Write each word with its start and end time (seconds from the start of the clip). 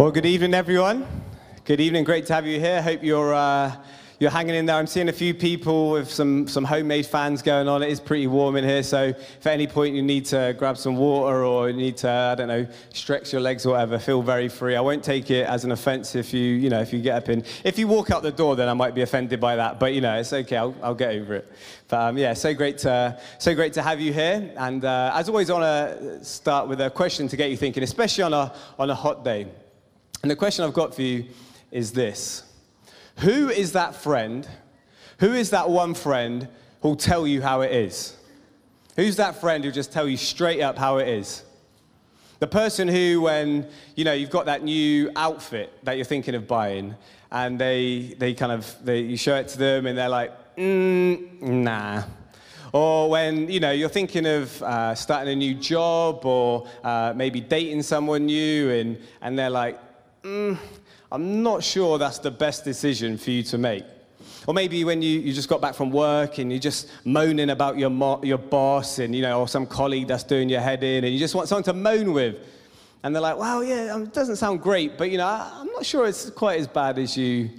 Well, 0.00 0.10
good 0.10 0.24
evening, 0.24 0.54
everyone. 0.54 1.06
Good 1.66 1.78
evening. 1.78 2.04
Great 2.04 2.24
to 2.24 2.32
have 2.32 2.46
you 2.46 2.58
here. 2.58 2.80
Hope 2.80 3.02
you're 3.02 3.34
uh, 3.34 3.76
you're 4.18 4.30
hanging 4.30 4.54
in 4.54 4.64
there. 4.64 4.76
I'm 4.76 4.86
seeing 4.86 5.10
a 5.10 5.12
few 5.12 5.34
people 5.34 5.90
with 5.90 6.10
some 6.10 6.48
some 6.48 6.64
homemade 6.64 7.04
fans 7.04 7.42
going 7.42 7.68
on. 7.68 7.82
It 7.82 7.90
is 7.90 8.00
pretty 8.00 8.26
warm 8.26 8.56
in 8.56 8.64
here, 8.64 8.82
so 8.82 9.08
if 9.08 9.46
at 9.46 9.52
any 9.52 9.66
point 9.66 9.94
you 9.94 10.00
need 10.00 10.24
to 10.26 10.54
grab 10.58 10.78
some 10.78 10.96
water 10.96 11.44
or 11.44 11.68
you 11.68 11.76
need 11.76 11.98
to 11.98 12.08
I 12.08 12.34
don't 12.34 12.48
know 12.48 12.66
stretch 12.94 13.30
your 13.34 13.42
legs 13.42 13.66
or 13.66 13.72
whatever, 13.72 13.98
feel 13.98 14.22
very 14.22 14.48
free. 14.48 14.74
I 14.74 14.80
won't 14.80 15.04
take 15.04 15.30
it 15.30 15.46
as 15.46 15.66
an 15.66 15.70
offence 15.70 16.14
if 16.14 16.32
you 16.32 16.46
you 16.46 16.70
know 16.70 16.80
if 16.80 16.94
you 16.94 17.02
get 17.02 17.22
up 17.22 17.28
in. 17.28 17.44
If 17.62 17.78
you 17.78 17.86
walk 17.86 18.10
out 18.10 18.22
the 18.22 18.32
door, 18.32 18.56
then 18.56 18.70
I 18.70 18.72
might 18.72 18.94
be 18.94 19.02
offended 19.02 19.38
by 19.38 19.56
that. 19.56 19.78
But 19.78 19.92
you 19.92 20.00
know 20.00 20.18
it's 20.18 20.32
okay. 20.32 20.56
I'll, 20.56 20.74
I'll 20.82 20.94
get 20.94 21.10
over 21.10 21.34
it. 21.34 21.52
But 21.88 22.00
um, 22.00 22.16
yeah, 22.16 22.32
so 22.32 22.54
great 22.54 22.78
to 22.78 23.20
so 23.38 23.54
great 23.54 23.74
to 23.74 23.82
have 23.82 24.00
you 24.00 24.14
here. 24.14 24.50
And 24.56 24.82
uh, 24.82 25.12
as 25.14 25.28
always, 25.28 25.50
I 25.50 25.52
want 25.52 26.00
to 26.00 26.24
start 26.24 26.68
with 26.68 26.80
a 26.80 26.88
question 26.88 27.28
to 27.28 27.36
get 27.36 27.50
you 27.50 27.58
thinking, 27.58 27.82
especially 27.82 28.24
on 28.24 28.32
a 28.32 28.54
on 28.78 28.88
a 28.88 28.94
hot 28.94 29.26
day. 29.26 29.46
And 30.22 30.30
the 30.30 30.36
question 30.36 30.64
I've 30.64 30.74
got 30.74 30.94
for 30.94 31.02
you 31.02 31.26
is 31.70 31.92
this 31.92 32.44
Who 33.18 33.48
is 33.48 33.72
that 33.72 33.94
friend? 33.94 34.46
Who 35.18 35.32
is 35.32 35.50
that 35.50 35.68
one 35.68 35.94
friend 35.94 36.48
who'll 36.80 36.96
tell 36.96 37.26
you 37.26 37.42
how 37.42 37.60
it 37.60 37.72
is? 37.72 38.16
Who's 38.96 39.16
that 39.16 39.40
friend 39.40 39.62
who'll 39.62 39.72
just 39.72 39.92
tell 39.92 40.08
you 40.08 40.16
straight 40.16 40.60
up 40.60 40.76
how 40.78 40.98
it 40.98 41.08
is? 41.08 41.44
The 42.38 42.46
person 42.46 42.88
who, 42.88 43.20
when 43.22 43.66
you 43.96 44.04
know 44.04 44.12
you've 44.12 44.30
got 44.30 44.46
that 44.46 44.62
new 44.62 45.10
outfit 45.14 45.72
that 45.84 45.96
you're 45.96 46.06
thinking 46.06 46.34
of 46.34 46.46
buying, 46.46 46.96
and 47.30 47.58
they 47.58 48.14
they 48.18 48.34
kind 48.34 48.52
of 48.52 48.76
they, 48.82 49.00
you 49.00 49.16
show 49.16 49.36
it 49.36 49.48
to 49.48 49.58
them, 49.58 49.86
and 49.86 49.96
they're 49.96 50.08
like, 50.08 50.56
mm, 50.56 51.40
nah. 51.42 52.02
Or 52.72 53.10
when 53.10 53.50
you 53.50 53.60
know 53.60 53.72
you're 53.72 53.88
thinking 53.88 54.26
of 54.26 54.62
uh, 54.62 54.94
starting 54.94 55.32
a 55.32 55.36
new 55.36 55.54
job, 55.54 56.24
or 56.24 56.66
uh, 56.82 57.12
maybe 57.14 57.40
dating 57.40 57.82
someone 57.82 58.26
new, 58.26 58.70
and 58.70 58.98
and 59.20 59.38
they're 59.38 59.50
like, 59.50 59.78
mm, 60.22 60.56
I'm 61.12 61.42
not 61.42 61.62
sure 61.62 61.98
that's 61.98 62.18
the 62.18 62.30
best 62.30 62.64
decision 62.64 63.18
for 63.18 63.30
you 63.30 63.42
to 63.44 63.58
make. 63.58 63.84
Or 64.46 64.54
maybe 64.54 64.84
when 64.84 65.02
you, 65.02 65.20
you 65.20 65.32
just 65.32 65.48
got 65.48 65.60
back 65.60 65.74
from 65.74 65.90
work 65.90 66.38
and 66.38 66.50
you're 66.50 66.60
just 66.60 66.90
moaning 67.04 67.50
about 67.50 67.78
your, 67.78 67.90
mo- 67.90 68.22
your 68.22 68.38
boss 68.38 68.98
and, 68.98 69.14
you 69.14 69.22
know, 69.22 69.40
or 69.40 69.48
some 69.48 69.66
colleague 69.66 70.08
that's 70.08 70.24
doing 70.24 70.48
your 70.48 70.60
head 70.60 70.82
in 70.82 71.04
and 71.04 71.12
you 71.12 71.18
just 71.18 71.34
want 71.34 71.48
someone 71.48 71.64
to 71.64 71.72
moan 71.72 72.12
with. 72.12 72.36
And 73.02 73.14
they're 73.14 73.22
like, 73.22 73.38
well, 73.38 73.64
yeah, 73.64 73.94
um, 73.94 74.04
it 74.04 74.12
doesn't 74.12 74.36
sound 74.36 74.60
great, 74.60 74.98
but, 74.98 75.10
you 75.10 75.18
know, 75.18 75.26
I'm 75.26 75.68
not 75.68 75.86
sure 75.86 76.06
it's 76.06 76.30
quite 76.30 76.60
as 76.60 76.66
bad 76.66 76.98
as 76.98 77.16
you 77.16 77.50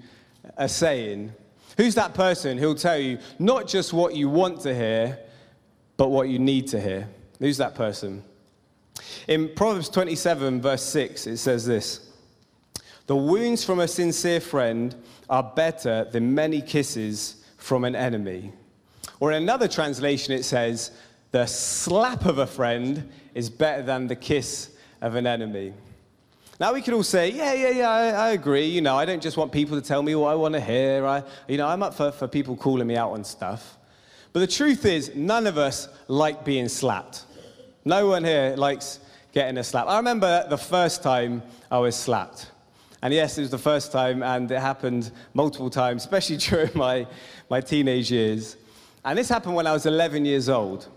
are 0.58 0.68
saying. 0.68 1.34
Who's 1.78 1.96
that 1.96 2.14
person 2.14 2.58
who'll 2.58 2.76
tell 2.76 2.98
you 2.98 3.18
not 3.40 3.68
just 3.68 3.94
what 3.94 4.16
you 4.16 4.30
want 4.30 4.62
to 4.62 4.76
hear, 4.76 5.20
but 5.98 6.10
what 6.10 6.30
you 6.30 6.40
need 6.40 6.68
to 6.70 6.82
hear? 6.82 7.08
Who's 7.40 7.58
that 7.58 7.74
person? 7.74 8.24
In 9.28 9.50
Proverbs 9.56 9.90
27, 9.90 10.62
verse 10.62 10.84
6, 10.84 11.28
it 11.28 11.38
says 11.38 11.66
this. 11.66 12.11
The 13.08 13.16
wounds 13.16 13.64
from 13.64 13.80
a 13.80 13.88
sincere 13.88 14.40
friend 14.40 14.96
are 15.30 15.44
better 15.44 16.06
than 16.12 16.34
many 16.34 16.62
kisses 16.62 17.44
from 17.58 17.84
an 17.84 17.96
enemy. 17.96 18.54
Or 19.20 19.32
in 19.32 19.44
another 19.44 19.68
translation, 19.68 20.34
it 20.34 20.44
says, 20.44 20.92
The 21.32 21.46
slap 21.46 22.26
of 22.26 22.38
a 22.38 22.48
friend 22.48 23.10
is 23.34 23.50
better 23.50 23.84
than 23.84 24.08
the 24.08 24.16
kiss 24.16 24.72
of 25.02 25.16
an 25.16 25.28
enemy. 25.28 25.74
Now 26.62 26.74
we 26.74 26.84
could 26.84 26.94
all 26.94 27.02
say, 27.02 27.32
yeah, 27.32 27.54
yeah, 27.54 27.70
yeah, 27.70 27.90
I, 27.90 28.08
I, 28.10 28.30
agree. 28.34 28.66
You 28.68 28.82
know, 28.82 28.96
I 28.96 29.04
don't 29.04 29.24
just 29.24 29.36
want 29.36 29.52
people 29.52 29.82
to 29.82 29.88
tell 29.88 30.04
me 30.04 30.14
what 30.14 30.28
I 30.28 30.36
want 30.36 30.54
to 30.54 30.62
hear. 30.62 31.08
I, 31.08 31.24
you 31.48 31.58
know, 31.58 31.68
I'm 31.68 31.82
up 31.82 31.96
for, 31.96 32.12
for 32.12 32.28
people 32.28 32.56
calling 32.56 32.86
me 32.86 32.96
out 32.96 33.14
on 33.14 33.24
stuff. 33.24 33.80
But 34.32 34.42
the 34.42 34.48
truth 34.48 34.86
is, 34.86 35.16
none 35.16 35.48
of 35.48 35.58
us 35.58 35.88
like 36.08 36.46
being 36.46 36.70
slapped. 36.70 37.24
No 37.84 38.08
one 38.10 38.24
here 38.24 38.54
likes 38.56 39.00
getting 39.34 39.58
a 39.58 39.64
slap. 39.64 39.88
I 39.88 39.98
remember 39.98 40.46
the 40.50 40.58
first 40.58 41.02
time 41.02 41.42
I 41.72 41.80
was 41.80 41.96
slapped. 41.96 42.51
And 43.02 43.14
yes, 43.14 43.38
it 43.38 43.42
was 43.42 43.50
the 43.50 43.58
first 43.58 43.92
time, 43.92 44.22
and 44.22 44.50
it 44.52 44.60
happened 44.60 45.12
multiple 45.34 45.70
times, 45.70 46.04
especially 46.04 46.38
during 46.50 46.72
my, 46.76 47.08
my 47.50 47.62
teenage 47.62 48.12
years. 48.12 48.58
And 49.04 49.18
this 49.18 49.30
happened 49.30 49.56
when 49.56 49.66
I 49.68 49.74
was 49.74 49.86
11 49.86 50.26
years 50.26 50.50
old. 50.50 50.88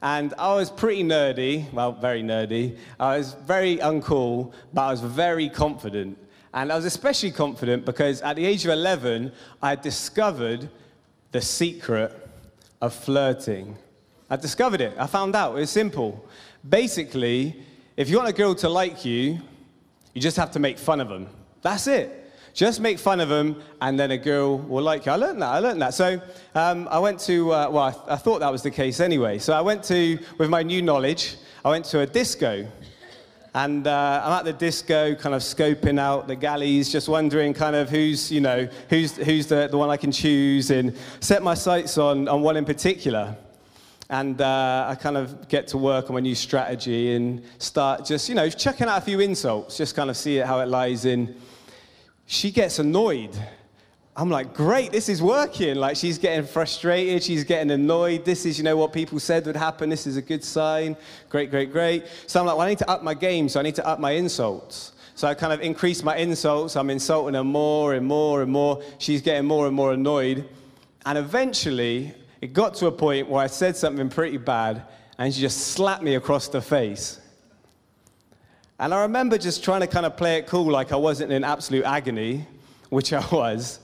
And 0.00 0.32
I 0.38 0.54
was 0.54 0.70
pretty 0.70 1.02
nerdy, 1.02 1.72
well, 1.72 1.90
very 1.92 2.22
nerdy. 2.22 2.78
I 3.00 3.18
was 3.18 3.34
very 3.34 3.78
uncool, 3.78 4.52
but 4.72 4.82
I 4.82 4.90
was 4.92 5.00
very 5.00 5.48
confident. 5.48 6.16
And 6.54 6.70
I 6.72 6.76
was 6.76 6.84
especially 6.84 7.32
confident 7.32 7.84
because 7.84 8.22
at 8.22 8.36
the 8.36 8.46
age 8.46 8.64
of 8.64 8.70
11, 8.70 9.32
I 9.60 9.74
discovered 9.74 10.70
the 11.32 11.40
secret 11.40 12.28
of 12.80 12.94
flirting. 12.94 13.76
I 14.30 14.36
discovered 14.36 14.80
it. 14.80 14.94
I 14.96 15.08
found 15.08 15.34
out. 15.34 15.56
It 15.56 15.60
was 15.60 15.70
simple. 15.70 16.24
Basically, 16.68 17.60
if 17.96 18.08
you 18.08 18.18
want 18.18 18.28
a 18.28 18.32
girl 18.32 18.54
to 18.56 18.68
like 18.68 19.04
you, 19.04 19.40
you 20.14 20.22
just 20.22 20.36
have 20.36 20.52
to 20.52 20.60
make 20.60 20.78
fun 20.78 21.00
of 21.00 21.08
them. 21.08 21.28
That's 21.62 21.86
it. 21.86 22.18
Just 22.58 22.80
make 22.80 22.98
fun 22.98 23.20
of 23.20 23.28
them, 23.28 23.62
and 23.80 23.98
then 23.98 24.10
a 24.10 24.18
girl 24.18 24.58
will 24.58 24.82
like 24.82 25.06
you. 25.06 25.12
I 25.12 25.14
learned 25.14 25.40
that. 25.42 25.48
I 25.48 25.58
learned 25.60 25.80
that. 25.80 25.94
So 25.94 26.20
um, 26.56 26.88
I 26.90 26.98
went 26.98 27.20
to, 27.20 27.52
uh, 27.52 27.70
well, 27.70 27.84
I, 27.84 27.90
th- 27.92 28.04
I, 28.08 28.16
thought 28.16 28.40
that 28.40 28.50
was 28.50 28.62
the 28.62 28.70
case 28.72 28.98
anyway. 28.98 29.38
So 29.38 29.52
I 29.52 29.60
went 29.60 29.84
to, 29.84 30.18
with 30.38 30.50
my 30.50 30.64
new 30.64 30.82
knowledge, 30.82 31.36
I 31.64 31.70
went 31.70 31.84
to 31.86 32.00
a 32.00 32.06
disco. 32.06 32.66
And 33.54 33.86
uh, 33.86 34.22
I'm 34.24 34.32
at 34.32 34.44
the 34.44 34.52
disco, 34.52 35.14
kind 35.14 35.34
of 35.34 35.42
scoping 35.42 36.00
out 36.00 36.26
the 36.26 36.36
galleys, 36.36 36.90
just 36.90 37.08
wondering 37.08 37.54
kind 37.54 37.76
of 37.76 37.90
who's, 37.90 38.30
you 38.30 38.40
know, 38.40 38.68
who's, 38.90 39.16
who's 39.16 39.46
the, 39.46 39.68
the 39.68 39.78
one 39.78 39.88
I 39.88 39.96
can 39.96 40.10
choose, 40.10 40.70
and 40.70 40.96
set 41.20 41.42
my 41.42 41.54
sights 41.54 41.96
on, 41.96 42.28
on 42.28 42.42
one 42.42 42.56
in 42.56 42.64
particular. 42.64 43.36
And 44.10 44.40
uh, 44.40 44.86
I 44.88 44.94
kind 44.96 45.16
of 45.16 45.48
get 45.48 45.68
to 45.68 45.78
work 45.78 46.10
on 46.10 46.14
my 46.14 46.20
new 46.20 46.34
strategy 46.34 47.14
and 47.14 47.42
start 47.58 48.04
just, 48.04 48.28
you 48.28 48.34
know, 48.34 48.48
checking 48.50 48.88
out 48.88 48.98
a 48.98 49.00
few 49.00 49.20
insults, 49.20 49.76
just 49.76 49.94
kind 49.94 50.10
of 50.10 50.16
see 50.16 50.38
how 50.38 50.60
it 50.60 50.66
lies 50.66 51.04
in 51.04 51.36
she 52.28 52.50
gets 52.50 52.78
annoyed. 52.78 53.30
I'm 54.14 54.28
like, 54.28 54.52
great, 54.52 54.92
this 54.92 55.08
is 55.08 55.22
working. 55.22 55.76
Like, 55.76 55.96
she's 55.96 56.18
getting 56.18 56.46
frustrated, 56.46 57.22
she's 57.22 57.42
getting 57.42 57.70
annoyed. 57.70 58.26
This 58.26 58.44
is, 58.44 58.58
you 58.58 58.64
know, 58.64 58.76
what 58.76 58.92
people 58.92 59.18
said 59.18 59.46
would 59.46 59.56
happen. 59.56 59.88
This 59.88 60.06
is 60.06 60.18
a 60.18 60.22
good 60.22 60.44
sign. 60.44 60.94
Great, 61.30 61.50
great, 61.50 61.72
great. 61.72 62.04
So 62.26 62.38
I'm 62.38 62.46
like, 62.46 62.58
well, 62.58 62.66
I 62.66 62.68
need 62.68 62.78
to 62.78 62.90
up 62.90 63.02
my 63.02 63.14
game, 63.14 63.48
so 63.48 63.58
I 63.58 63.62
need 63.62 63.76
to 63.76 63.86
up 63.86 63.98
my 63.98 64.10
insults. 64.10 64.92
So 65.14 65.26
I 65.26 65.32
kind 65.32 65.54
of 65.54 65.62
increase 65.62 66.02
my 66.02 66.16
insults. 66.16 66.76
I'm 66.76 66.90
insulting 66.90 67.34
her 67.34 67.42
more 67.42 67.94
and 67.94 68.06
more 68.06 68.42
and 68.42 68.52
more. 68.52 68.82
She's 68.98 69.22
getting 69.22 69.46
more 69.46 69.66
and 69.66 69.74
more 69.74 69.94
annoyed. 69.94 70.46
And 71.06 71.16
eventually, 71.16 72.14
it 72.42 72.52
got 72.52 72.74
to 72.74 72.88
a 72.88 72.92
point 72.92 73.26
where 73.30 73.42
I 73.42 73.46
said 73.46 73.74
something 73.74 74.10
pretty 74.10 74.36
bad, 74.36 74.82
and 75.16 75.32
she 75.32 75.40
just 75.40 75.68
slapped 75.68 76.02
me 76.02 76.16
across 76.16 76.48
the 76.48 76.60
face. 76.60 77.20
And 78.80 78.94
I 78.94 79.02
remember 79.02 79.38
just 79.38 79.64
trying 79.64 79.80
to 79.80 79.88
kind 79.88 80.06
of 80.06 80.16
play 80.16 80.38
it 80.38 80.46
cool, 80.46 80.70
like 80.70 80.92
I 80.92 80.96
wasn't 80.96 81.32
in 81.32 81.42
absolute 81.42 81.84
agony, 81.84 82.46
which 82.90 83.12
I 83.12 83.26
was. 83.32 83.80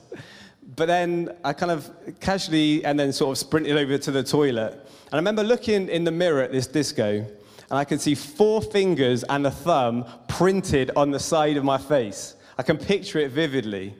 But 0.75 0.85
then 0.85 1.35
I 1.43 1.51
kind 1.51 1.71
of 1.71 1.91
casually 2.21 2.83
and 2.85 2.97
then 2.97 3.11
sort 3.11 3.31
of 3.31 3.37
sprinted 3.37 3.77
over 3.77 3.97
to 3.97 4.11
the 4.11 4.23
toilet. 4.23 4.71
And 4.71 5.13
I 5.13 5.17
remember 5.17 5.43
looking 5.43 5.89
in 5.89 6.05
the 6.05 6.11
mirror 6.11 6.41
at 6.41 6.51
this 6.51 6.65
disco, 6.65 7.25
and 7.69 7.79
I 7.79 7.83
could 7.83 7.99
see 7.99 8.15
four 8.15 8.61
fingers 8.61 9.23
and 9.23 9.45
a 9.45 9.51
thumb 9.51 10.05
printed 10.29 10.91
on 10.95 11.11
the 11.11 11.19
side 11.19 11.57
of 11.57 11.65
my 11.65 11.77
face. 11.77 12.35
I 12.57 12.63
can 12.63 12.77
picture 12.77 13.19
it 13.19 13.31
vividly. 13.31 13.93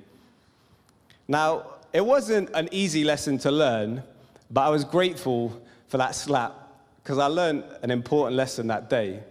Now, 1.27 1.73
it 1.91 2.05
wasn't 2.05 2.51
an 2.53 2.69
easy 2.71 3.03
lesson 3.03 3.37
to 3.39 3.51
learn, 3.51 4.01
but 4.49 4.61
I 4.61 4.69
was 4.69 4.85
grateful 4.85 5.61
for 5.87 5.97
that 5.97 6.15
slap 6.15 6.53
because 7.03 7.17
I 7.17 7.27
learned 7.27 7.63
an 7.81 7.91
important 7.91 8.37
lesson 8.37 8.67
that 8.67 8.89
day. 8.89 9.23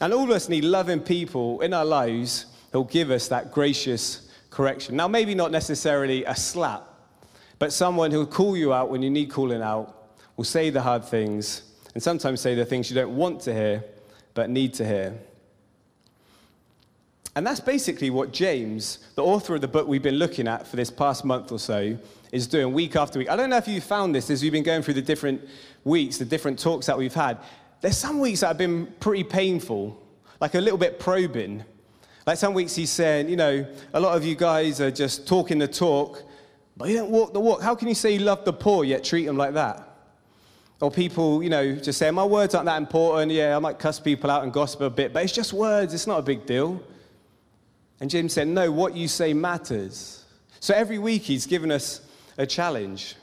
And 0.00 0.14
all 0.14 0.24
of 0.24 0.30
us 0.30 0.48
need 0.48 0.64
loving 0.64 1.00
people 1.00 1.60
in 1.60 1.74
our 1.74 1.84
lives 1.84 2.46
who'll 2.72 2.84
give 2.84 3.10
us 3.10 3.28
that 3.28 3.52
gracious 3.52 4.30
correction. 4.48 4.96
Now, 4.96 5.08
maybe 5.08 5.34
not 5.34 5.50
necessarily 5.50 6.24
a 6.24 6.34
slap, 6.34 6.86
but 7.58 7.72
someone 7.72 8.10
who'll 8.10 8.26
call 8.26 8.56
you 8.56 8.72
out 8.72 8.90
when 8.90 9.02
you 9.02 9.10
need 9.10 9.30
calling 9.30 9.62
out, 9.62 9.96
will 10.36 10.44
say 10.44 10.70
the 10.70 10.80
hard 10.80 11.04
things, 11.04 11.62
and 11.92 12.02
sometimes 12.02 12.40
say 12.40 12.54
the 12.54 12.64
things 12.64 12.88
you 12.88 12.94
don't 12.94 13.14
want 13.14 13.40
to 13.42 13.52
hear, 13.52 13.84
but 14.32 14.48
need 14.48 14.72
to 14.72 14.86
hear. 14.86 15.18
And 17.36 17.46
that's 17.46 17.60
basically 17.60 18.10
what 18.10 18.32
James, 18.32 18.98
the 19.14 19.22
author 19.22 19.54
of 19.54 19.60
the 19.60 19.68
book 19.68 19.86
we've 19.86 20.02
been 20.02 20.16
looking 20.16 20.48
at 20.48 20.66
for 20.66 20.76
this 20.76 20.90
past 20.90 21.24
month 21.24 21.52
or 21.52 21.58
so, 21.58 21.96
is 22.32 22.46
doing 22.46 22.72
week 22.72 22.96
after 22.96 23.18
week. 23.18 23.28
I 23.28 23.36
don't 23.36 23.50
know 23.50 23.56
if 23.56 23.68
you 23.68 23.80
found 23.80 24.14
this 24.14 24.30
as 24.30 24.42
we've 24.42 24.52
been 24.52 24.62
going 24.62 24.82
through 24.82 24.94
the 24.94 25.02
different 25.02 25.46
weeks, 25.84 26.16
the 26.16 26.24
different 26.24 26.58
talks 26.58 26.86
that 26.86 26.96
we've 26.96 27.14
had. 27.14 27.38
There's 27.80 27.96
some 27.96 28.20
weeks 28.20 28.40
that 28.40 28.48
have 28.48 28.58
been 28.58 28.86
pretty 29.00 29.24
painful, 29.24 30.00
like 30.40 30.54
a 30.54 30.60
little 30.60 30.78
bit 30.78 30.98
probing. 30.98 31.64
Like 32.26 32.36
some 32.36 32.52
weeks 32.52 32.74
he's 32.74 32.90
saying, 32.90 33.28
you 33.28 33.36
know, 33.36 33.66
a 33.94 34.00
lot 34.00 34.16
of 34.16 34.24
you 34.24 34.34
guys 34.34 34.80
are 34.80 34.90
just 34.90 35.26
talking 35.26 35.58
the 35.58 35.68
talk, 35.68 36.22
but 36.76 36.88
you 36.88 36.96
don't 36.96 37.10
walk 37.10 37.32
the 37.32 37.40
walk. 37.40 37.62
How 37.62 37.74
can 37.74 37.88
you 37.88 37.94
say 37.94 38.12
you 38.12 38.20
love 38.20 38.44
the 38.44 38.52
poor 38.52 38.84
yet 38.84 39.02
treat 39.02 39.24
them 39.24 39.36
like 39.36 39.54
that? 39.54 39.86
Or 40.80 40.90
people, 40.90 41.42
you 41.42 41.50
know, 41.50 41.74
just 41.74 41.98
say, 41.98 42.10
my 42.10 42.24
words 42.24 42.54
aren't 42.54 42.66
that 42.66 42.78
important. 42.78 43.32
Yeah, 43.32 43.56
I 43.56 43.58
might 43.58 43.78
cuss 43.78 44.00
people 44.00 44.30
out 44.30 44.44
and 44.44 44.52
gossip 44.52 44.80
a 44.80 44.90
bit, 44.90 45.12
but 45.12 45.22
it's 45.22 45.32
just 45.32 45.52
words. 45.52 45.92
It's 45.92 46.06
not 46.06 46.18
a 46.18 46.22
big 46.22 46.46
deal. 46.46 46.82
And 48.00 48.08
James 48.08 48.32
said, 48.32 48.48
no, 48.48 48.70
what 48.70 48.96
you 48.96 49.08
say 49.08 49.34
matters. 49.34 50.24
So 50.58 50.74
every 50.74 50.98
week 50.98 51.22
he's 51.22 51.46
given 51.46 51.70
us 51.70 52.00
a 52.38 52.46
challenge. 52.46 53.16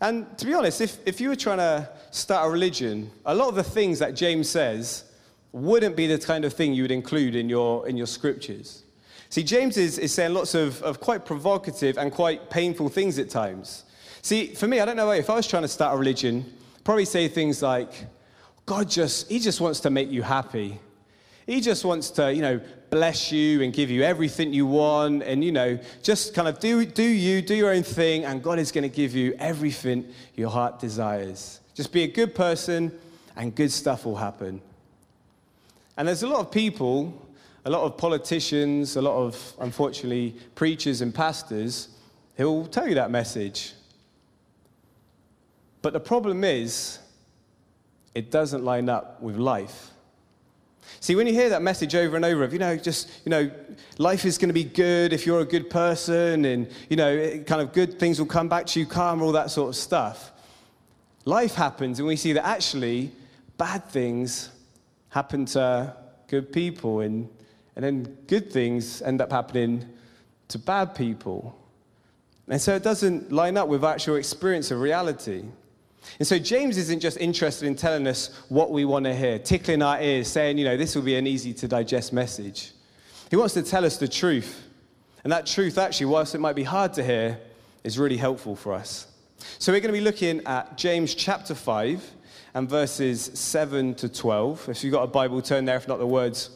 And 0.00 0.38
to 0.38 0.46
be 0.46 0.54
honest, 0.54 0.80
if, 0.80 0.98
if 1.06 1.20
you 1.20 1.28
were 1.28 1.36
trying 1.36 1.58
to 1.58 1.88
start 2.10 2.46
a 2.46 2.50
religion, 2.50 3.10
a 3.26 3.34
lot 3.34 3.48
of 3.48 3.56
the 3.56 3.64
things 3.64 3.98
that 3.98 4.14
James 4.14 4.48
says 4.48 5.04
wouldn't 5.52 5.96
be 5.96 6.06
the 6.06 6.18
kind 6.18 6.44
of 6.44 6.52
thing 6.52 6.74
you 6.74 6.82
would 6.82 6.92
include 6.92 7.34
in 7.34 7.48
your, 7.48 7.88
in 7.88 7.96
your 7.96 8.06
scriptures. 8.06 8.84
See, 9.30 9.42
James 9.42 9.76
is, 9.76 9.98
is 9.98 10.12
saying 10.12 10.32
lots 10.34 10.54
of, 10.54 10.80
of 10.82 11.00
quite 11.00 11.26
provocative 11.26 11.98
and 11.98 12.12
quite 12.12 12.48
painful 12.48 12.88
things 12.88 13.18
at 13.18 13.28
times. 13.28 13.84
See, 14.22 14.54
for 14.54 14.66
me, 14.66 14.80
I 14.80 14.84
don't 14.84 14.96
know 14.96 15.10
if 15.10 15.28
I 15.28 15.34
was 15.34 15.46
trying 15.46 15.62
to 15.62 15.68
start 15.68 15.94
a 15.94 15.98
religion, 15.98 16.50
probably 16.84 17.04
say 17.04 17.28
things 17.28 17.60
like, 17.60 18.06
God 18.66 18.88
just, 18.88 19.28
He 19.28 19.38
just 19.38 19.60
wants 19.60 19.80
to 19.80 19.90
make 19.90 20.10
you 20.10 20.22
happy. 20.22 20.80
He 21.48 21.62
just 21.62 21.82
wants 21.82 22.10
to, 22.10 22.30
you 22.30 22.42
know, 22.42 22.60
bless 22.90 23.32
you 23.32 23.62
and 23.62 23.72
give 23.72 23.90
you 23.90 24.02
everything 24.02 24.52
you 24.52 24.66
want 24.66 25.22
and, 25.22 25.42
you 25.42 25.50
know, 25.50 25.78
just 26.02 26.34
kind 26.34 26.46
of 26.46 26.60
do, 26.60 26.84
do 26.84 27.02
you, 27.02 27.40
do 27.40 27.54
your 27.54 27.70
own 27.70 27.82
thing, 27.82 28.26
and 28.26 28.42
God 28.42 28.58
is 28.58 28.70
going 28.70 28.82
to 28.82 28.94
give 28.94 29.14
you 29.14 29.34
everything 29.38 30.12
your 30.34 30.50
heart 30.50 30.78
desires. 30.78 31.60
Just 31.72 31.90
be 31.90 32.02
a 32.02 32.06
good 32.06 32.34
person, 32.34 32.92
and 33.34 33.54
good 33.54 33.72
stuff 33.72 34.04
will 34.04 34.16
happen. 34.16 34.60
And 35.96 36.06
there's 36.06 36.22
a 36.22 36.28
lot 36.28 36.40
of 36.40 36.50
people, 36.50 37.26
a 37.64 37.70
lot 37.70 37.80
of 37.80 37.96
politicians, 37.96 38.96
a 38.96 39.00
lot 39.00 39.16
of, 39.16 39.54
unfortunately, 39.58 40.36
preachers 40.54 41.00
and 41.00 41.14
pastors 41.14 41.88
who'll 42.36 42.66
tell 42.66 42.86
you 42.86 42.96
that 42.96 43.10
message. 43.10 43.72
But 45.80 45.94
the 45.94 46.00
problem 46.00 46.44
is, 46.44 46.98
it 48.14 48.30
doesn't 48.30 48.66
line 48.66 48.90
up 48.90 49.22
with 49.22 49.36
life. 49.36 49.92
See, 51.00 51.14
when 51.14 51.26
you 51.26 51.32
hear 51.32 51.48
that 51.50 51.62
message 51.62 51.94
over 51.94 52.16
and 52.16 52.24
over 52.24 52.44
of, 52.44 52.52
you 52.52 52.58
know, 52.58 52.76
just, 52.76 53.08
you 53.24 53.30
know, 53.30 53.50
life 53.98 54.24
is 54.24 54.38
going 54.38 54.48
to 54.48 54.54
be 54.54 54.64
good 54.64 55.12
if 55.12 55.26
you're 55.26 55.40
a 55.40 55.44
good 55.44 55.70
person 55.70 56.44
and, 56.44 56.68
you 56.88 56.96
know, 56.96 57.38
kind 57.46 57.60
of 57.60 57.72
good 57.72 57.98
things 57.98 58.18
will 58.18 58.26
come 58.26 58.48
back 58.48 58.66
to 58.66 58.80
you, 58.80 58.86
karma, 58.86 59.24
all 59.24 59.32
that 59.32 59.50
sort 59.50 59.68
of 59.68 59.76
stuff. 59.76 60.32
Life 61.24 61.54
happens 61.54 61.98
and 61.98 62.08
we 62.08 62.16
see 62.16 62.32
that 62.32 62.46
actually 62.46 63.12
bad 63.56 63.84
things 63.86 64.50
happen 65.10 65.44
to 65.46 65.94
good 66.26 66.52
people 66.52 67.00
and, 67.00 67.28
and 67.76 67.84
then 67.84 68.02
good 68.26 68.52
things 68.52 69.02
end 69.02 69.20
up 69.20 69.30
happening 69.30 69.84
to 70.48 70.58
bad 70.58 70.94
people. 70.94 71.58
And 72.48 72.60
so 72.60 72.74
it 72.74 72.82
doesn't 72.82 73.30
line 73.30 73.56
up 73.56 73.68
with 73.68 73.84
actual 73.84 74.16
experience 74.16 74.70
of 74.70 74.80
reality. 74.80 75.44
And 76.18 76.26
so 76.26 76.38
James 76.38 76.76
isn't 76.78 77.00
just 77.00 77.18
interested 77.18 77.66
in 77.66 77.76
telling 77.76 78.06
us 78.06 78.30
what 78.48 78.70
we 78.70 78.84
want 78.84 79.04
to 79.04 79.14
hear, 79.14 79.38
tickling 79.38 79.82
our 79.82 80.00
ears, 80.00 80.28
saying, 80.28 80.58
you 80.58 80.64
know, 80.64 80.76
this 80.76 80.94
will 80.94 81.02
be 81.02 81.16
an 81.16 81.26
easy 81.26 81.52
to 81.54 81.68
digest 81.68 82.12
message. 82.12 82.72
He 83.30 83.36
wants 83.36 83.54
to 83.54 83.62
tell 83.62 83.84
us 83.84 83.98
the 83.98 84.08
truth. 84.08 84.64
And 85.22 85.32
that 85.32 85.46
truth, 85.46 85.78
actually, 85.78 86.06
whilst 86.06 86.34
it 86.34 86.38
might 86.38 86.56
be 86.56 86.64
hard 86.64 86.94
to 86.94 87.04
hear, 87.04 87.38
is 87.84 87.98
really 87.98 88.16
helpful 88.16 88.56
for 88.56 88.72
us. 88.72 89.06
So 89.58 89.72
we're 89.72 89.80
going 89.80 89.92
to 89.92 89.98
be 89.98 90.04
looking 90.04 90.44
at 90.46 90.76
James 90.76 91.14
chapter 91.14 91.54
5 91.54 92.02
and 92.54 92.68
verses 92.68 93.30
7 93.34 93.94
to 93.96 94.08
12. 94.08 94.68
If 94.68 94.82
you've 94.82 94.92
got 94.92 95.02
a 95.02 95.08
Bible, 95.08 95.40
turn 95.42 95.64
there. 95.64 95.76
If 95.76 95.86
not, 95.86 95.98
the 95.98 96.06
words 96.06 96.50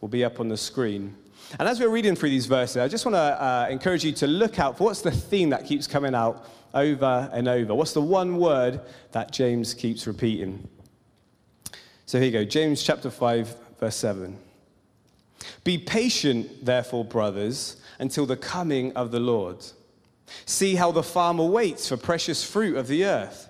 will 0.00 0.08
be 0.08 0.24
up 0.24 0.38
on 0.38 0.48
the 0.48 0.56
screen. 0.56 1.16
And 1.58 1.66
as 1.66 1.80
we're 1.80 1.88
reading 1.88 2.14
through 2.14 2.30
these 2.30 2.46
verses, 2.46 2.76
I 2.76 2.88
just 2.88 3.06
want 3.06 3.14
to 3.14 3.42
uh, 3.42 3.68
encourage 3.70 4.04
you 4.04 4.12
to 4.12 4.26
look 4.26 4.58
out 4.58 4.76
for 4.76 4.84
what's 4.84 5.00
the 5.00 5.10
theme 5.10 5.50
that 5.50 5.64
keeps 5.64 5.86
coming 5.86 6.14
out 6.14 6.46
over 6.74 7.30
and 7.32 7.48
over. 7.48 7.74
What's 7.74 7.94
the 7.94 8.02
one 8.02 8.36
word 8.36 8.80
that 9.12 9.32
James 9.32 9.72
keeps 9.72 10.06
repeating? 10.06 10.68
So 12.04 12.18
here 12.18 12.26
you 12.26 12.32
go 12.32 12.44
James 12.44 12.82
chapter 12.82 13.10
5, 13.10 13.56
verse 13.80 13.96
7. 13.96 14.36
Be 15.64 15.78
patient, 15.78 16.64
therefore, 16.64 17.04
brothers, 17.04 17.76
until 17.98 18.26
the 18.26 18.36
coming 18.36 18.92
of 18.94 19.10
the 19.10 19.20
Lord. 19.20 19.64
See 20.44 20.74
how 20.74 20.92
the 20.92 21.02
farmer 21.02 21.46
waits 21.46 21.88
for 21.88 21.96
precious 21.96 22.44
fruit 22.44 22.76
of 22.76 22.88
the 22.88 23.06
earth, 23.06 23.48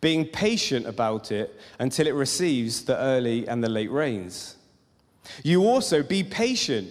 being 0.00 0.24
patient 0.24 0.86
about 0.86 1.30
it 1.30 1.60
until 1.78 2.08
it 2.08 2.14
receives 2.14 2.84
the 2.84 2.98
early 2.98 3.46
and 3.46 3.62
the 3.62 3.68
late 3.68 3.90
rains. 3.90 4.56
You 5.44 5.64
also 5.68 6.02
be 6.02 6.24
patient 6.24 6.90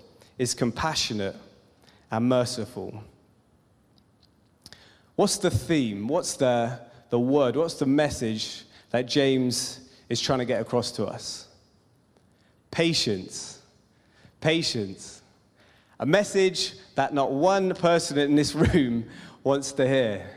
is 0.41 0.55
compassionate 0.55 1.35
and 2.09 2.27
merciful. 2.27 3.03
What's 5.15 5.37
the 5.37 5.51
theme? 5.51 6.07
What's 6.07 6.33
the, 6.35 6.79
the 7.11 7.19
word? 7.19 7.55
What's 7.55 7.75
the 7.75 7.85
message 7.85 8.63
that 8.89 9.03
James 9.03 9.81
is 10.09 10.19
trying 10.19 10.39
to 10.39 10.45
get 10.45 10.59
across 10.59 10.91
to 10.93 11.05
us? 11.05 11.47
Patience. 12.71 13.61
Patience. 14.39 15.21
A 15.99 16.07
message 16.07 16.73
that 16.95 17.13
not 17.13 17.31
one 17.31 17.75
person 17.75 18.17
in 18.17 18.33
this 18.33 18.55
room 18.73 19.05
wants 19.43 19.73
to 19.73 19.87
hear. 19.87 20.27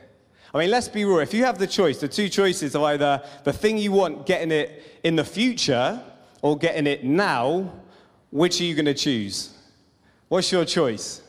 I 0.53 0.59
mean, 0.59 0.71
let's 0.71 0.89
be 0.89 1.07
real. 1.07 1.21
If 1.21 1.33
you 1.33 1.47
have 1.47 1.57
the 1.57 1.67
choice, 1.67 1.99
the 1.99 2.09
two 2.09 2.29
choices 2.29 2.75
of 2.75 2.83
either 2.83 3.23
the 3.45 3.55
thing 3.55 3.79
you 3.79 3.93
want, 3.93 4.27
getting 4.27 4.53
it 4.53 5.01
in 5.03 5.17
the 5.17 5.25
future, 5.25 5.99
or 6.43 6.59
getting 6.59 6.87
it 6.87 7.05
now, 7.05 7.73
which 8.31 8.61
are 8.61 8.65
you 8.65 8.75
going 8.75 8.85
to 8.85 8.93
choose? 8.93 9.54
What's 10.35 10.51
your 10.51 10.65
choice? 10.65 11.23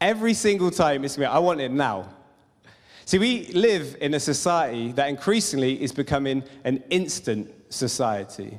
Every 0.00 0.32
single 0.32 0.70
time 0.70 1.04
it's 1.04 1.18
me, 1.18 1.24
I 1.24 1.40
want 1.40 1.60
it 1.60 1.72
now. 1.72 2.08
See, 3.04 3.18
we 3.18 3.46
live 3.48 3.96
in 4.00 4.14
a 4.14 4.20
society 4.20 4.92
that 4.92 5.08
increasingly 5.08 5.82
is 5.82 5.90
becoming 5.90 6.44
an 6.62 6.84
instant 6.90 7.52
society. 7.70 8.56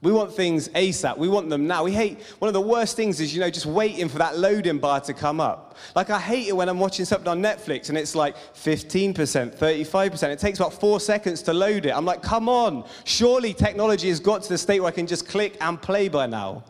We 0.00 0.12
want 0.12 0.32
things 0.32 0.70
ASAP. 0.70 1.18
We 1.18 1.28
want 1.28 1.50
them 1.50 1.66
now. 1.66 1.84
We 1.84 1.92
hate, 1.92 2.22
one 2.38 2.48
of 2.48 2.54
the 2.54 2.62
worst 2.62 2.96
things 2.96 3.20
is, 3.20 3.34
you 3.34 3.40
know, 3.40 3.50
just 3.50 3.66
waiting 3.66 4.08
for 4.08 4.16
that 4.16 4.38
loading 4.38 4.78
bar 4.78 5.02
to 5.02 5.12
come 5.12 5.40
up. 5.40 5.76
Like, 5.94 6.08
I 6.08 6.18
hate 6.18 6.48
it 6.48 6.56
when 6.56 6.70
I'm 6.70 6.78
watching 6.78 7.04
something 7.04 7.28
on 7.28 7.42
Netflix 7.42 7.90
and 7.90 7.98
it's 7.98 8.14
like 8.14 8.34
15%, 8.54 9.12
35%. 9.12 10.22
It 10.30 10.38
takes 10.38 10.58
about 10.58 10.72
four 10.72 11.00
seconds 11.00 11.42
to 11.42 11.52
load 11.52 11.84
it. 11.84 11.90
I'm 11.90 12.06
like, 12.06 12.22
come 12.22 12.48
on. 12.48 12.82
Surely 13.04 13.52
technology 13.52 14.08
has 14.08 14.20
got 14.20 14.42
to 14.44 14.48
the 14.48 14.56
state 14.56 14.80
where 14.80 14.88
I 14.88 14.92
can 14.94 15.06
just 15.06 15.28
click 15.28 15.58
and 15.60 15.78
play 15.82 16.08
by 16.08 16.26
now. 16.26 16.64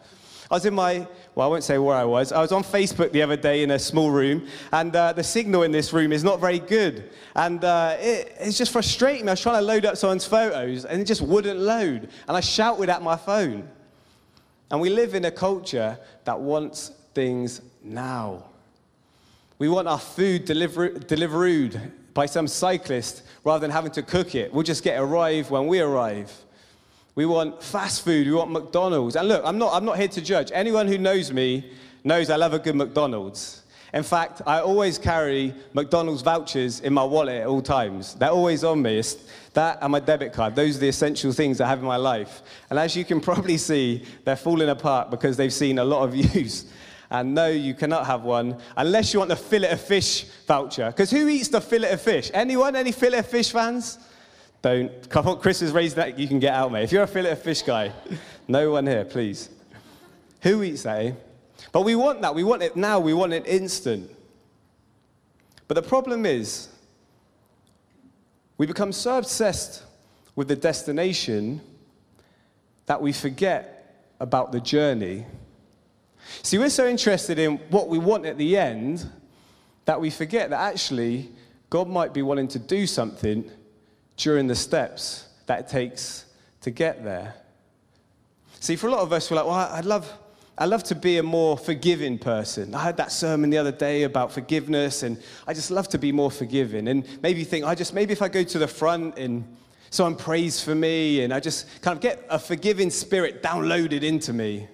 I 0.51 0.55
was 0.55 0.65
in 0.65 0.75
my, 0.75 1.07
well, 1.39 1.47
I 1.47 1.51
won't 1.51 1.63
say 1.63 1.79
where 1.79 1.95
I 1.95 2.05
was. 2.05 2.33
I 2.33 2.41
was 2.41 2.51
on 2.51 2.65
Facebook 2.65 3.13
the 3.13 3.23
other 3.23 3.37
day 3.37 3.63
in 3.63 3.71
a 3.71 3.79
small 3.79 4.11
room, 4.11 4.49
and 4.73 4.97
uh, 4.97 5.13
the 5.13 5.23
signal 5.23 5.63
in 5.63 5.71
this 5.71 5.93
room 5.93 6.11
is 6.11 6.25
not 6.25 6.41
very 6.41 6.59
good. 6.59 7.11
And 7.37 7.63
uh, 7.63 7.97
it, 8.01 8.35
it's 8.41 8.59
just 8.59 8.73
frustrating 8.73 9.25
me. 9.25 9.31
I 9.31 9.35
was 9.35 9.41
trying 9.41 9.61
to 9.61 9.65
load 9.65 9.87
up 9.87 9.97
someone's 9.97 10.27
photos, 10.27 10.85
and 10.85 11.01
it 11.01 11.05
just 11.05 11.23
wouldn't 11.23 11.61
load. 11.61 12.09
And 12.27 12.37
I 12.37 12.41
shouted 12.41 12.89
at 12.89 13.03
my 13.03 13.15
phone. 13.15 13.69
And 14.73 14.81
we 14.81 14.91
live 14.91 15.15
in 15.15 15.27
a 15.27 15.31
culture 15.31 15.97
that 16.25 16.41
wants 16.41 16.91
things 17.15 17.61
now. 17.85 18.43
We 19.61 19.69
want 19.69 19.87
our 19.87 20.01
food 20.01 20.45
deliver- 20.45 20.99
delivered 20.99 21.81
by 22.15 22.27
some 22.27 22.49
cyclist 22.49 23.23
rather 23.45 23.61
than 23.61 23.71
having 23.71 23.93
to 23.93 24.03
cook 24.03 24.35
it. 24.35 24.53
We'll 24.53 24.65
just 24.65 24.83
get 24.83 25.01
arrive 25.01 25.53
when 25.53 25.69
we 25.69 25.79
arrive. 25.79 26.33
We 27.19 27.27
want 27.27 27.61
fast 27.61 28.05
food. 28.05 28.29
We 28.29 28.33
want 28.33 28.53
McDonald's. 28.53 29.17
And 29.17 29.27
look, 29.27 29.43
I'm 29.45 29.59
not, 29.59 29.75
I'm 29.75 29.85
not 29.85 29.99
here 29.99 30.07
to 30.07 30.21
judge. 30.21 30.53
Anyone 30.55 30.87
who 30.87 30.99
knows 30.99 31.33
me 31.33 31.69
knows 32.05 32.31
I 32.31 32.37
love 32.37 32.55
a 32.55 32.61
good 32.61 32.77
McDonald's. 32.77 33.65
In 33.93 34.05
fact, 34.05 34.41
I 34.47 34.61
always 34.61 34.99
carry 34.99 35.53
McDonald's 35.75 36.23
vouchers 36.23 36.79
in 36.79 36.93
my 36.95 37.03
wallet 37.03 37.41
at 37.41 37.49
all 37.49 37.61
times. 37.61 38.15
They're 38.15 38.31
always 38.31 38.63
on 38.63 38.83
me. 38.83 38.99
It's 38.99 39.17
that 39.55 39.79
and 39.83 39.91
my 39.91 39.99
debit 39.99 40.33
card. 40.33 40.55
Those 40.55 40.77
are 40.77 40.79
the 40.79 40.89
essential 40.91 41.33
things 41.33 41.61
I 41.61 41.67
have 41.67 41.81
in 41.81 41.87
my 41.87 41.97
life. 41.97 42.43
And 42.71 42.79
as 42.79 42.95
you 42.95 43.05
can 43.05 43.21
probably 43.29 43.57
see, 43.59 44.05
they're 44.25 44.37
falling 44.37 44.69
apart 44.69 45.11
because 45.11 45.37
they've 45.37 45.53
seen 45.53 45.81
a 45.81 45.85
lot 45.85 46.05
of 46.05 46.15
use. 46.37 46.67
And 47.11 47.35
no, 47.35 47.49
you 47.49 47.75
cannot 47.75 48.07
have 48.07 48.23
one 48.23 48.57
unless 48.77 49.13
you 49.13 49.19
want 49.19 49.31
the 49.31 49.35
fillet 49.35 49.71
of 49.71 49.81
fish 49.81 50.23
voucher. 50.47 50.87
Because 50.87 51.11
who 51.11 51.27
eats 51.27 51.49
the 51.49 51.61
fillet 51.61 51.91
of 51.91 52.01
fish? 52.01 52.31
Anyone? 52.33 52.77
Any 52.77 52.93
fillet 52.93 53.19
of 53.19 53.27
fish 53.27 53.51
fans? 53.51 53.99
Don't. 54.63 55.09
Come 55.09 55.29
on, 55.29 55.39
Chris 55.39 55.61
has 55.61 55.73
raised 55.73 55.97
that. 55.97 56.19
You 56.19 56.27
can 56.27 56.39
get 56.39 56.55
out, 56.55 56.73
mate. 56.73 56.85
If 56.85 56.93
you're 56.93 57.05
a 57.05 57.09
fillet 57.09 57.31
of 57.31 57.43
fish 57.43 57.63
guy, 57.63 57.93
no 58.49 58.73
one 58.73 58.87
here, 58.87 59.05
please. 59.05 59.51
Who 60.43 60.63
eats 60.63 60.83
that, 60.83 61.05
eh? 61.05 61.13
But 61.73 61.83
we 61.83 61.95
want 61.95 62.23
that. 62.23 62.35
We 62.35 62.45
want 62.45 62.63
it 62.63 62.77
now. 62.77 62.99
We 62.99 63.15
want 63.15 63.33
it 63.33 63.47
instant. 63.47 64.11
But 65.67 65.75
the 65.75 65.83
problem 65.83 66.25
is, 66.27 66.69
we 68.57 68.67
become 68.67 68.93
so 68.93 69.19
obsessed 69.19 69.85
with 70.35 70.49
the 70.49 70.57
destination 70.57 71.61
that 72.87 73.01
we 73.01 73.13
forget 73.13 74.07
about 74.19 74.51
the 74.51 74.61
journey. 74.61 75.27
See, 76.43 76.59
we're 76.59 76.71
so 76.71 76.89
interested 76.89 77.39
in 77.39 77.59
what 77.71 77.89
we 77.89 77.99
want 77.99 78.27
at 78.27 78.39
the 78.39 78.57
end 78.57 79.09
that 79.85 80.01
we 80.01 80.11
forget 80.11 80.51
that 80.51 80.61
actually 80.61 81.31
God 81.71 81.89
might 81.89 82.13
be 82.13 82.23
wanting 82.23 82.49
to 82.49 82.59
do 82.59 82.87
something 82.87 83.51
during 84.19 84.47
the 84.47 84.55
steps 84.55 85.27
that 85.47 85.69
takes 85.69 86.27
to 86.61 86.71
get 86.71 87.03
there. 87.03 87.35
See, 88.61 88.77
for 88.77 88.89
a 88.89 88.91
lot 88.91 89.01
of 89.01 89.13
us, 89.13 89.31
we're 89.31 89.37
like, 89.37 89.47
well, 89.47 89.55
I'd 89.55 89.85
love, 89.85 90.13
I 90.59 90.67
love 90.67 90.83
to 90.85 90.95
be 90.95 91.19
a 91.19 91.23
more 91.23 91.57
forgiving 91.57 92.19
person. 92.19 92.75
I 92.75 92.83
heard 92.83 92.97
that 92.97 93.13
sermon 93.13 93.49
the 93.49 93.59
other 93.59 93.73
day 93.73 94.03
about 94.03 94.33
forgiveness, 94.33 95.05
and 95.05 95.23
I 95.47 95.55
just 95.55 95.71
love 95.71 95.89
to 95.91 95.99
be 95.99 96.11
more 96.11 96.31
forgiving. 96.31 96.89
And 96.89 97.07
maybe 97.23 97.39
you 97.39 97.47
think, 97.47 97.65
I 97.65 97.77
just, 97.77 97.95
maybe 97.95 98.13
if 98.13 98.21
I 98.21 98.29
go 98.29 98.43
to 98.43 98.59
the 98.59 98.67
front 98.67 99.17
and 99.17 99.57
someone 99.91 100.17
prays 100.17 100.63
for 100.63 100.75
me, 100.75 101.23
and 101.23 101.33
I 101.33 101.39
just 101.39 101.81
kind 101.81 101.97
of 101.97 102.03
get 102.03 102.27
a 102.29 102.39
forgiving 102.39 102.91
spirit 102.91 103.43
downloaded 103.43 104.03
into 104.03 104.33
me. 104.33 104.69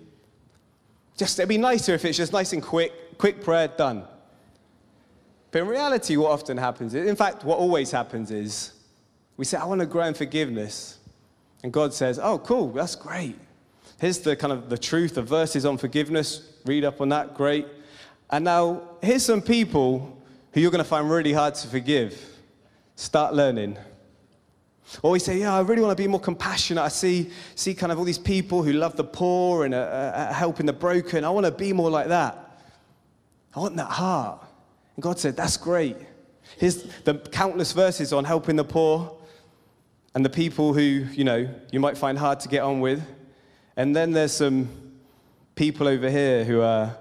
Just, 1.17 1.39
it'd 1.39 1.49
be 1.49 1.59
nicer 1.59 1.93
if 1.95 2.05
it's 2.07 2.17
just 2.17 2.33
nice 2.33 2.55
and 2.55 2.63
quick, 2.63 3.19
quick 3.19 3.45
prayer, 3.45 3.69
done. 3.69 4.05
But 5.51 5.63
in 5.63 5.69
reality, 5.69 6.17
what 6.17 6.33
often 6.33 6.57
happens 6.57 6.95
is, 6.95 7.07
in 7.07 7.15
fact, 7.15 7.45
what 7.45 7.59
always 7.59 7.93
happens 7.93 8.31
is, 8.31 8.73
we 9.37 9.45
say, 9.45 9.59
I 9.59 9.64
want 9.64 9.81
to 9.81 9.87
grow 9.87 10.05
in 10.05 10.14
forgiveness. 10.14 10.99
And 11.62 11.73
God 11.73 11.95
says, 11.95 12.19
Oh, 12.19 12.38
cool, 12.38 12.71
that's 12.73 12.95
great. 12.95 13.37
Here's 13.99 14.19
the 14.19 14.37
kind 14.37 14.53
of 14.53 14.69
the 14.69 14.79
truth, 14.79 15.14
the 15.14 15.23
verses 15.23 15.64
on 15.64 15.79
forgiveness. 15.79 16.53
Read 16.64 16.85
up 16.85 17.00
on 17.00 17.09
that, 17.11 17.35
great. 17.35 17.67
And 18.31 18.45
now, 18.45 18.83
here's 19.03 19.25
some 19.25 19.43
people 19.43 20.19
who 20.53 20.61
you're 20.61 20.71
going 20.71 20.83
to 20.83 20.88
find 20.88 21.11
really 21.11 21.33
hard 21.33 21.55
to 21.57 21.69
forgive. 21.69 22.21
Start 22.97 23.35
learning. 23.35 23.76
Or 25.03 25.12
we 25.12 25.19
say, 25.19 25.38
yeah, 25.38 25.55
I 25.55 25.61
really 25.61 25.83
want 25.83 25.97
to 25.97 26.03
be 26.03 26.09
more 26.09 26.21
compassionate. 26.21 26.83
I 26.83 26.88
see, 26.88 27.31
see 27.55 27.75
kind 27.75 27.91
of 27.91 27.99
all 27.99 28.05
these 28.05 28.19
people 28.19 28.62
who 28.62 28.73
love 28.73 28.97
the 28.97 29.05
poor 29.05 29.64
and 29.64 29.75
are, 29.75 29.88
are 29.88 30.33
helping 30.33 30.67
the 30.67 30.73
broken. 30.73 31.25
I 31.25 31.31
want 31.31 31.47
to 31.47 31.53
be 31.53 31.73
more 31.73 31.91
like 31.91 32.09
that. 32.09 32.61
I 33.55 33.61
want 33.61 33.76
that 33.76 33.91
heart. 33.91 34.45
And 34.97 35.03
God 35.03 35.19
said, 35.19 35.37
that's 35.37 35.57
great. 35.57 35.97
Here's 36.59 36.85
the 37.05 37.14
countless 37.14 37.73
verses 37.73 38.12
on 38.12 38.25
helping 38.25 38.57
the 38.57 38.64
poor 38.64 39.17
and 40.14 40.25
the 40.25 40.30
people 40.30 40.73
who, 40.73 40.80
you 40.80 41.25
know, 41.25 41.49
you 41.73 41.80
might 41.80 41.99
find 41.99 42.16
hard 42.16 42.40
to 42.40 42.49
get 42.49 42.62
on 42.62 42.80
with. 42.80 43.02
And 43.76 43.94
then 43.94 44.12
there's 44.12 44.33
some 44.33 44.68
people 45.56 45.88
over 45.88 46.09
here 46.09 46.44
who 46.44 46.61
are, 46.61 46.97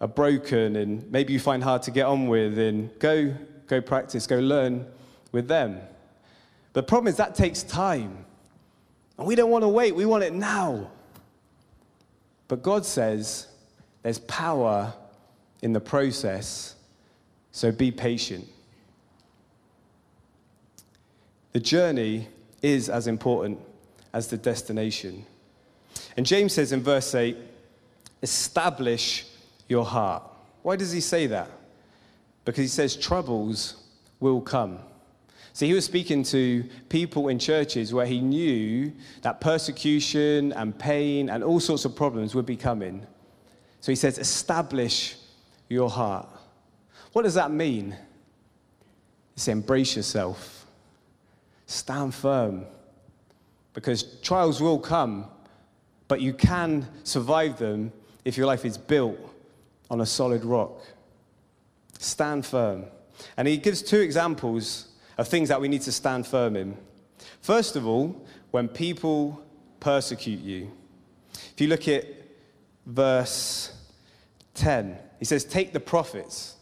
are 0.00 0.08
broken 0.08 0.76
and 0.76 1.10
maybe 1.10 1.32
you 1.32 1.40
find 1.40 1.64
hard 1.64 1.82
to 1.82 1.90
get 1.90 2.04
on 2.06 2.28
with, 2.28 2.58
and 2.58 2.96
go, 2.98 3.34
go 3.66 3.80
practice, 3.80 4.26
go 4.26 4.38
learn 4.38 4.86
with 5.32 5.48
them. 5.48 5.80
The 6.74 6.82
problem 6.82 7.08
is 7.08 7.16
that 7.16 7.34
takes 7.34 7.62
time. 7.62 8.24
And 9.16 9.26
we 9.26 9.34
don't 9.34 9.50
want 9.50 9.64
to 9.64 9.68
wait, 9.68 9.94
we 9.94 10.04
want 10.04 10.22
it 10.24 10.34
now. 10.34 10.90
But 12.48 12.62
God 12.62 12.84
says 12.84 13.48
there's 14.02 14.18
power 14.18 14.92
in 15.62 15.72
the 15.72 15.80
process, 15.80 16.76
so 17.50 17.72
be 17.72 17.90
patient. 17.90 18.46
The 21.52 21.60
journey 21.60 22.28
is 22.62 22.88
as 22.88 23.06
important 23.06 23.58
as 24.12 24.28
the 24.28 24.36
destination. 24.36 25.24
And 26.16 26.26
James 26.26 26.52
says 26.52 26.72
in 26.72 26.82
verse 26.82 27.14
8, 27.14 27.36
establish 28.22 29.26
your 29.68 29.84
heart. 29.84 30.22
Why 30.62 30.76
does 30.76 30.92
he 30.92 31.00
say 31.00 31.26
that? 31.28 31.50
Because 32.44 32.62
he 32.62 32.68
says 32.68 32.96
troubles 32.96 33.82
will 34.20 34.40
come. 34.40 34.78
So 35.52 35.66
he 35.66 35.74
was 35.74 35.84
speaking 35.84 36.22
to 36.24 36.64
people 36.88 37.28
in 37.28 37.38
churches 37.38 37.92
where 37.92 38.06
he 38.06 38.20
knew 38.20 38.92
that 39.22 39.40
persecution 39.40 40.52
and 40.52 40.78
pain 40.78 41.28
and 41.30 41.42
all 41.42 41.60
sorts 41.60 41.84
of 41.84 41.96
problems 41.96 42.34
would 42.34 42.46
be 42.46 42.56
coming. 42.56 43.06
So 43.80 43.92
he 43.92 43.96
says, 43.96 44.18
establish 44.18 45.16
your 45.68 45.90
heart. 45.90 46.28
What 47.12 47.22
does 47.22 47.34
that 47.34 47.50
mean? 47.50 47.96
It's 49.34 49.48
embrace 49.48 49.96
yourself, 49.96 50.57
stand 51.68 52.14
firm, 52.14 52.64
because 53.74 54.02
trials 54.20 54.60
will 54.60 54.78
come, 54.78 55.26
but 56.08 56.20
you 56.20 56.32
can 56.32 56.88
survive 57.04 57.58
them 57.58 57.92
if 58.24 58.36
your 58.36 58.46
life 58.46 58.64
is 58.64 58.76
built 58.76 59.18
on 59.90 60.00
a 60.00 60.06
solid 60.06 60.44
rock. 60.44 60.80
Stand 61.98 62.44
firm. 62.44 62.86
And 63.36 63.46
he 63.46 63.56
gives 63.56 63.82
two 63.82 64.00
examples 64.00 64.88
of 65.18 65.28
things 65.28 65.48
that 65.50 65.60
we 65.60 65.68
need 65.68 65.82
to 65.82 65.92
stand 65.92 66.26
firm 66.26 66.56
in. 66.56 66.76
First 67.42 67.76
of 67.76 67.86
all, 67.86 68.26
when 68.50 68.68
people 68.68 69.42
persecute 69.80 70.40
you. 70.40 70.72
If 71.34 71.60
you 71.60 71.68
look 71.68 71.86
at 71.86 72.06
verse 72.86 73.72
10, 74.54 74.98
he 75.18 75.24
says, 75.24 75.44
Take 75.44 75.72
the 75.72 75.80
prophets. 75.80 76.56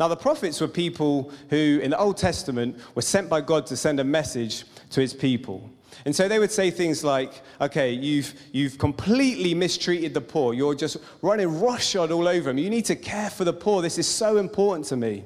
Now, 0.00 0.08
the 0.08 0.16
prophets 0.16 0.60
were 0.60 0.68
people 0.68 1.30
who, 1.50 1.80
in 1.82 1.90
the 1.90 1.98
Old 1.98 2.16
Testament, 2.16 2.78
were 2.94 3.02
sent 3.02 3.28
by 3.28 3.40
God 3.40 3.66
to 3.66 3.76
send 3.76 4.00
a 4.00 4.04
message 4.04 4.64
to 4.90 5.00
his 5.00 5.14
people. 5.14 5.70
And 6.04 6.14
so 6.14 6.26
they 6.26 6.38
would 6.38 6.50
say 6.50 6.70
things 6.70 7.04
like, 7.04 7.32
okay, 7.60 7.92
you've, 7.92 8.34
you've 8.50 8.78
completely 8.78 9.54
mistreated 9.54 10.14
the 10.14 10.20
poor. 10.20 10.54
You're 10.54 10.74
just 10.74 10.96
running 11.20 11.60
roughshod 11.60 12.10
all 12.10 12.26
over 12.26 12.50
them. 12.50 12.58
You 12.58 12.70
need 12.70 12.86
to 12.86 12.96
care 12.96 13.30
for 13.30 13.44
the 13.44 13.52
poor. 13.52 13.82
This 13.82 13.98
is 13.98 14.08
so 14.08 14.38
important 14.38 14.86
to 14.86 14.96
me. 14.96 15.24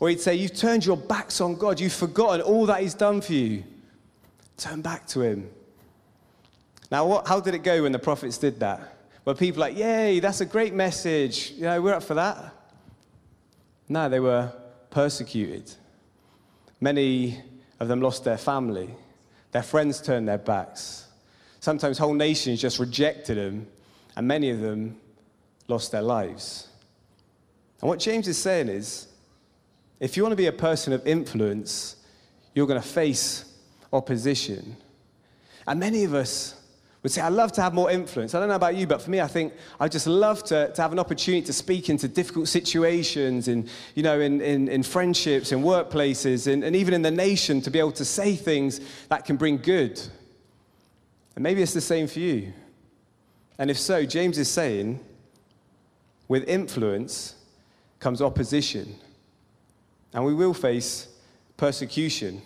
Or 0.00 0.08
he'd 0.08 0.20
say, 0.20 0.34
You've 0.34 0.54
turned 0.56 0.84
your 0.84 0.96
backs 0.96 1.40
on 1.40 1.54
God. 1.54 1.80
You've 1.80 1.92
forgotten 1.92 2.40
all 2.40 2.66
that 2.66 2.80
He's 2.80 2.94
done 2.94 3.20
for 3.20 3.32
you. 3.32 3.64
Turn 4.56 4.80
back 4.80 5.06
to 5.08 5.22
Him. 5.22 5.50
Now, 6.90 7.06
what, 7.06 7.28
how 7.28 7.40
did 7.40 7.54
it 7.54 7.62
go 7.62 7.82
when 7.82 7.92
the 7.92 7.98
prophets 7.98 8.38
did 8.38 8.60
that? 8.60 8.96
Were 9.24 9.34
people 9.34 9.60
like, 9.60 9.76
Yay, 9.76 10.20
that's 10.20 10.40
a 10.40 10.46
great 10.46 10.72
message. 10.72 11.52
You 11.52 11.62
know, 11.62 11.82
we're 11.82 11.94
up 11.94 12.02
for 12.02 12.14
that. 12.14 12.54
No, 13.88 14.08
they 14.08 14.20
were 14.20 14.52
persecuted. 14.90 15.70
Many 16.80 17.42
of 17.80 17.88
them 17.88 18.00
lost 18.00 18.24
their 18.24 18.38
family. 18.38 18.90
Their 19.52 19.62
friends 19.62 20.00
turned 20.00 20.28
their 20.28 20.38
backs. 20.38 21.06
Sometimes 21.60 21.98
whole 21.98 22.14
nations 22.14 22.60
just 22.60 22.78
rejected 22.78 23.36
them, 23.36 23.66
and 24.16 24.28
many 24.28 24.50
of 24.50 24.60
them 24.60 24.98
lost 25.66 25.92
their 25.92 26.02
lives. 26.02 26.68
And 27.80 27.88
what 27.88 27.98
James 27.98 28.28
is 28.28 28.38
saying 28.38 28.68
is 28.68 29.08
if 30.00 30.16
you 30.16 30.22
want 30.22 30.32
to 30.32 30.36
be 30.36 30.46
a 30.46 30.52
person 30.52 30.92
of 30.92 31.06
influence, 31.06 31.96
you're 32.54 32.66
going 32.66 32.80
to 32.80 32.86
face 32.86 33.44
opposition. 33.92 34.76
And 35.66 35.80
many 35.80 36.04
of 36.04 36.14
us 36.14 36.57
would 37.02 37.12
say, 37.12 37.20
I 37.20 37.28
love 37.28 37.52
to 37.52 37.62
have 37.62 37.74
more 37.74 37.90
influence. 37.90 38.34
I 38.34 38.40
don't 38.40 38.48
know 38.48 38.56
about 38.56 38.74
you, 38.74 38.86
but 38.86 39.00
for 39.00 39.10
me, 39.10 39.20
I 39.20 39.28
think 39.28 39.52
I'd 39.78 39.92
just 39.92 40.06
love 40.06 40.42
to, 40.44 40.72
to 40.72 40.82
have 40.82 40.92
an 40.92 40.98
opportunity 40.98 41.46
to 41.46 41.52
speak 41.52 41.88
into 41.88 42.08
difficult 42.08 42.48
situations 42.48 43.46
in, 43.46 43.68
you 43.94 44.02
know, 44.02 44.20
in, 44.20 44.40
in, 44.40 44.68
in 44.68 44.82
friendships, 44.82 45.52
in 45.52 45.60
workplaces, 45.60 46.52
and, 46.52 46.64
and 46.64 46.74
even 46.74 46.94
in 46.94 47.02
the 47.02 47.10
nation 47.10 47.60
to 47.62 47.70
be 47.70 47.78
able 47.78 47.92
to 47.92 48.04
say 48.04 48.34
things 48.34 48.80
that 49.08 49.24
can 49.24 49.36
bring 49.36 49.58
good. 49.58 50.00
And 51.36 51.42
maybe 51.42 51.62
it's 51.62 51.74
the 51.74 51.80
same 51.80 52.08
for 52.08 52.18
you. 52.18 52.52
And 53.58 53.70
if 53.70 53.78
so, 53.78 54.04
James 54.04 54.38
is 54.38 54.48
saying, 54.48 54.98
with 56.26 56.48
influence 56.48 57.36
comes 58.00 58.20
opposition. 58.20 58.96
And 60.12 60.24
we 60.24 60.34
will 60.34 60.54
face 60.54 61.08
persecution. 61.56 62.42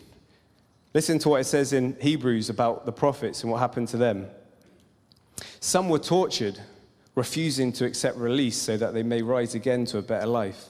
Listen 0.94 1.18
to 1.20 1.30
what 1.30 1.40
it 1.40 1.44
says 1.44 1.72
in 1.72 1.96
Hebrews 2.00 2.50
about 2.50 2.84
the 2.84 2.92
prophets 2.92 3.42
and 3.42 3.50
what 3.50 3.58
happened 3.58 3.88
to 3.88 3.96
them. 3.96 4.26
Some 5.64 5.88
were 5.88 6.00
tortured, 6.00 6.58
refusing 7.14 7.72
to 7.74 7.84
accept 7.84 8.16
release 8.16 8.56
so 8.56 8.76
that 8.76 8.94
they 8.94 9.04
may 9.04 9.22
rise 9.22 9.54
again 9.54 9.84
to 9.86 9.98
a 9.98 10.02
better 10.02 10.26
life. 10.26 10.66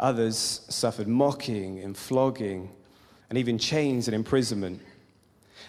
Others 0.00 0.62
suffered 0.70 1.06
mocking 1.06 1.80
and 1.80 1.94
flogging 1.94 2.70
and 3.28 3.36
even 3.36 3.58
chains 3.58 4.08
and 4.08 4.14
imprisonment. 4.14 4.80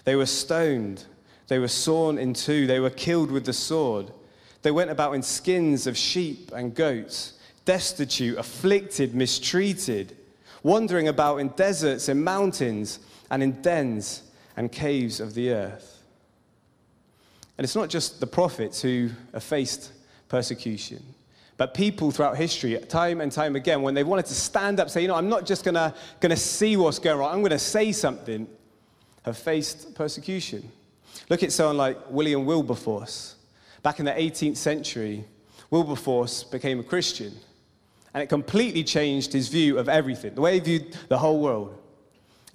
They 0.05 0.15
were 0.15 0.27
stoned, 0.27 1.03
they 1.49 1.59
were 1.59 1.67
sawn 1.67 2.17
in 2.17 2.33
two, 2.33 2.67
they 2.67 2.79
were 2.79 2.89
killed 2.89 3.31
with 3.31 3.45
the 3.45 3.51
sword. 3.51 4.11
They 4.61 4.71
went 4.71 4.91
about 4.91 5.11
in 5.11 5.21
skins 5.21 5.85
of 5.85 5.97
sheep 5.97 6.53
and 6.55 6.73
goats 6.73 7.33
destitute, 7.65 8.37
afflicted, 8.37 9.13
mistreated, 9.13 10.15
wandering 10.63 11.09
about 11.09 11.37
in 11.39 11.49
deserts 11.49 12.07
and 12.07 12.23
mountains 12.23 12.99
and 13.29 13.43
in 13.43 13.61
dens 13.61 14.23
and 14.55 14.71
caves 14.71 15.19
of 15.19 15.33
the 15.33 15.51
earth. 15.51 15.94
And 17.57 17.63
it's 17.63 17.75
not 17.75 17.89
just 17.89 18.19
the 18.19 18.27
prophets 18.27 18.81
who 18.81 19.09
have 19.33 19.43
faced 19.43 19.91
persecution, 20.27 21.03
but 21.57 21.73
people 21.73 22.11
throughout 22.11 22.35
history, 22.35 22.77
time 22.89 23.21
and 23.21 23.31
time 23.31 23.55
again, 23.55 23.81
when 23.81 23.93
they 23.93 24.03
wanted 24.03 24.25
to 24.25 24.33
stand 24.33 24.79
up, 24.79 24.89
say, 24.89 25.01
you 25.01 25.07
know, 25.07 25.15
I'm 25.15 25.29
not 25.29 25.45
just 25.45 25.63
gonna, 25.63 25.93
gonna 26.19 26.35
see 26.35 26.75
what's 26.75 26.99
going 26.99 27.21
on, 27.21 27.33
I'm 27.33 27.41
gonna 27.41 27.57
say 27.57 27.91
something, 27.91 28.47
have 29.23 29.37
faced 29.37 29.95
persecution. 29.95 30.69
Look 31.29 31.43
at 31.43 31.51
someone 31.51 31.77
like 31.77 31.97
William 32.09 32.45
Wilberforce. 32.45 33.35
Back 33.83 33.99
in 33.99 34.05
the 34.05 34.11
18th 34.11 34.57
century, 34.57 35.23
Wilberforce 35.69 36.43
became 36.43 36.79
a 36.79 36.83
Christian 36.83 37.33
and 38.15 38.23
it 38.23 38.27
completely 38.27 38.83
changed 38.83 39.33
his 39.33 39.49
view 39.49 39.77
of 39.77 39.89
everything, 39.89 40.33
the 40.35 40.41
way 40.41 40.53
he 40.53 40.59
viewed 40.61 40.97
the 41.09 41.17
whole 41.17 41.41
world. 41.41 41.77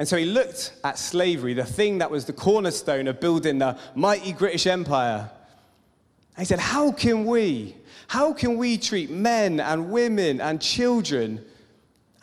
And 0.01 0.09
so 0.09 0.17
he 0.17 0.25
looked 0.25 0.73
at 0.83 0.99
slavery, 0.99 1.53
the 1.53 1.63
thing 1.63 1.99
that 1.99 2.11
was 2.11 2.25
the 2.25 2.33
cornerstone 2.33 3.07
of 3.07 3.21
building 3.21 3.59
the 3.59 3.77
mighty 3.95 4.33
British 4.33 4.67
Empire. 4.67 5.31
And 6.37 6.39
he 6.39 6.47
said, 6.47 6.59
How 6.59 6.91
can 6.91 7.27
we, 7.27 7.77
how 8.09 8.33
can 8.33 8.57
we 8.57 8.79
treat 8.79 9.11
men 9.11 9.61
and 9.61 9.91
women 9.91 10.41
and 10.41 10.59
children 10.59 11.45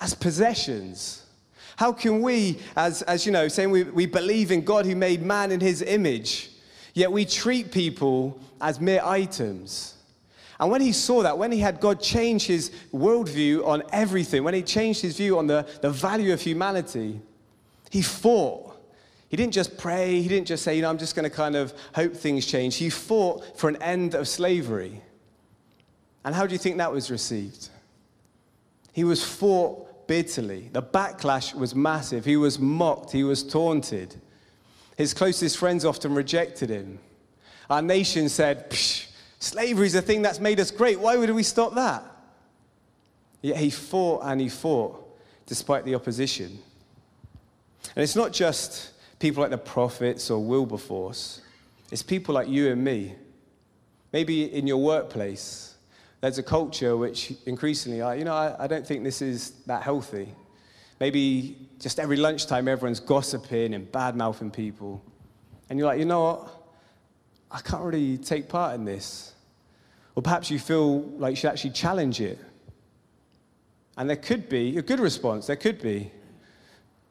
as 0.01 0.15
possessions? 0.15 1.23
How 1.75 1.93
can 1.93 2.23
we, 2.23 2.57
as, 2.75 3.03
as 3.03 3.27
you 3.27 3.31
know, 3.31 3.47
saying 3.47 3.69
we, 3.69 3.83
we 3.83 4.07
believe 4.07 4.49
in 4.49 4.65
God 4.65 4.87
who 4.87 4.95
made 4.95 5.21
man 5.21 5.51
in 5.51 5.59
his 5.59 5.83
image, 5.83 6.49
yet 6.95 7.11
we 7.11 7.25
treat 7.25 7.71
people 7.71 8.41
as 8.59 8.81
mere 8.81 9.03
items? 9.03 9.93
And 10.59 10.71
when 10.71 10.81
he 10.81 10.93
saw 10.93 11.21
that, 11.21 11.37
when 11.37 11.51
he 11.51 11.59
had 11.59 11.79
God 11.79 12.01
change 12.01 12.47
his 12.47 12.71
worldview 12.91 13.67
on 13.67 13.83
everything, 13.91 14.43
when 14.43 14.55
he 14.55 14.63
changed 14.63 15.03
his 15.03 15.15
view 15.15 15.37
on 15.37 15.45
the, 15.45 15.67
the 15.83 15.91
value 15.91 16.33
of 16.33 16.41
humanity, 16.41 17.21
he 17.89 18.01
fought. 18.01 18.75
He 19.29 19.35
didn't 19.35 19.53
just 19.53 19.77
pray, 19.77 20.21
he 20.21 20.27
didn't 20.27 20.47
just 20.47 20.63
say, 20.63 20.75
you 20.75 20.81
know, 20.81 20.89
I'm 20.89 20.97
just 20.97 21.15
going 21.15 21.29
to 21.29 21.35
kind 21.35 21.55
of 21.55 21.73
hope 21.93 22.15
things 22.15 22.45
change. 22.45 22.77
He 22.77 22.89
fought 22.89 23.59
for 23.59 23.69
an 23.69 23.81
end 23.81 24.13
of 24.13 24.27
slavery. 24.27 25.01
And 26.23 26.33
how 26.33 26.47
do 26.47 26.53
you 26.53 26.57
think 26.57 26.77
that 26.77 26.91
was 26.91 27.11
received? 27.11 27.69
He 28.93 29.03
was 29.03 29.23
fought 29.23 30.07
bitterly. 30.07 30.69
The 30.71 30.81
backlash 30.81 31.53
was 31.53 31.75
massive. 31.75 32.23
He 32.25 32.37
was 32.37 32.57
mocked, 32.57 33.11
he 33.11 33.23
was 33.23 33.43
taunted. 33.43 34.15
His 34.97 35.13
closest 35.13 35.57
friends 35.57 35.85
often 35.85 36.15
rejected 36.15 36.69
him. 36.69 36.99
Our 37.69 37.81
nation 37.81 38.29
said, 38.29 38.73
slavery 39.39 39.87
is 39.87 39.95
a 39.95 40.01
thing 40.01 40.21
that's 40.21 40.39
made 40.39 40.59
us 40.59 40.71
great. 40.71 40.99
Why 40.99 41.17
would 41.17 41.29
we 41.29 41.43
stop 41.43 41.75
that? 41.75 42.03
Yet 43.41 43.57
he 43.57 43.69
fought 43.69 44.21
and 44.23 44.41
he 44.41 44.49
fought 44.49 45.03
despite 45.45 45.85
the 45.85 45.95
opposition. 45.95 46.59
And 47.95 48.03
it's 48.03 48.15
not 48.15 48.31
just 48.31 48.91
people 49.19 49.41
like 49.41 49.51
the 49.51 49.57
prophets 49.57 50.29
or 50.29 50.43
Wilberforce, 50.43 51.41
it's 51.91 52.03
people 52.03 52.35
like 52.35 52.47
you 52.47 52.71
and 52.71 52.83
me. 52.83 53.15
Maybe 54.13 54.53
in 54.53 54.67
your 54.67 54.77
workplace, 54.77 55.75
there's 56.21 56.37
a 56.37 56.43
culture 56.43 56.97
which 56.97 57.33
increasingly, 57.45 57.97
you 58.17 58.25
know, 58.25 58.33
I, 58.33 58.67
don't 58.67 58.85
think 58.85 59.03
this 59.03 59.21
is 59.21 59.51
that 59.67 59.83
healthy. 59.83 60.29
Maybe 60.99 61.67
just 61.79 61.99
every 61.99 62.17
lunchtime, 62.17 62.67
everyone's 62.67 62.99
gossiping 62.99 63.73
and 63.73 63.91
bad 63.91 64.15
mouthing 64.15 64.49
people. 64.49 65.03
And 65.69 65.77
you're 65.77 65.87
like, 65.87 65.99
you 65.99 66.05
know 66.05 66.23
what? 66.23 66.49
I 67.51 67.59
can't 67.59 67.83
really 67.83 68.17
take 68.17 68.49
part 68.49 68.75
in 68.75 68.85
this. 68.85 69.33
Or 70.15 70.23
perhaps 70.23 70.49
you 70.49 70.57
feel 70.57 71.01
like 71.19 71.31
you 71.31 71.35
should 71.35 71.51
actually 71.51 71.71
challenge 71.71 72.19
it. 72.21 72.39
And 73.97 74.09
there 74.09 74.17
could 74.17 74.49
be 74.49 74.77
a 74.77 74.81
good 74.81 74.99
response, 74.99 75.47
there 75.47 75.55
could 75.55 75.81
be. 75.81 76.11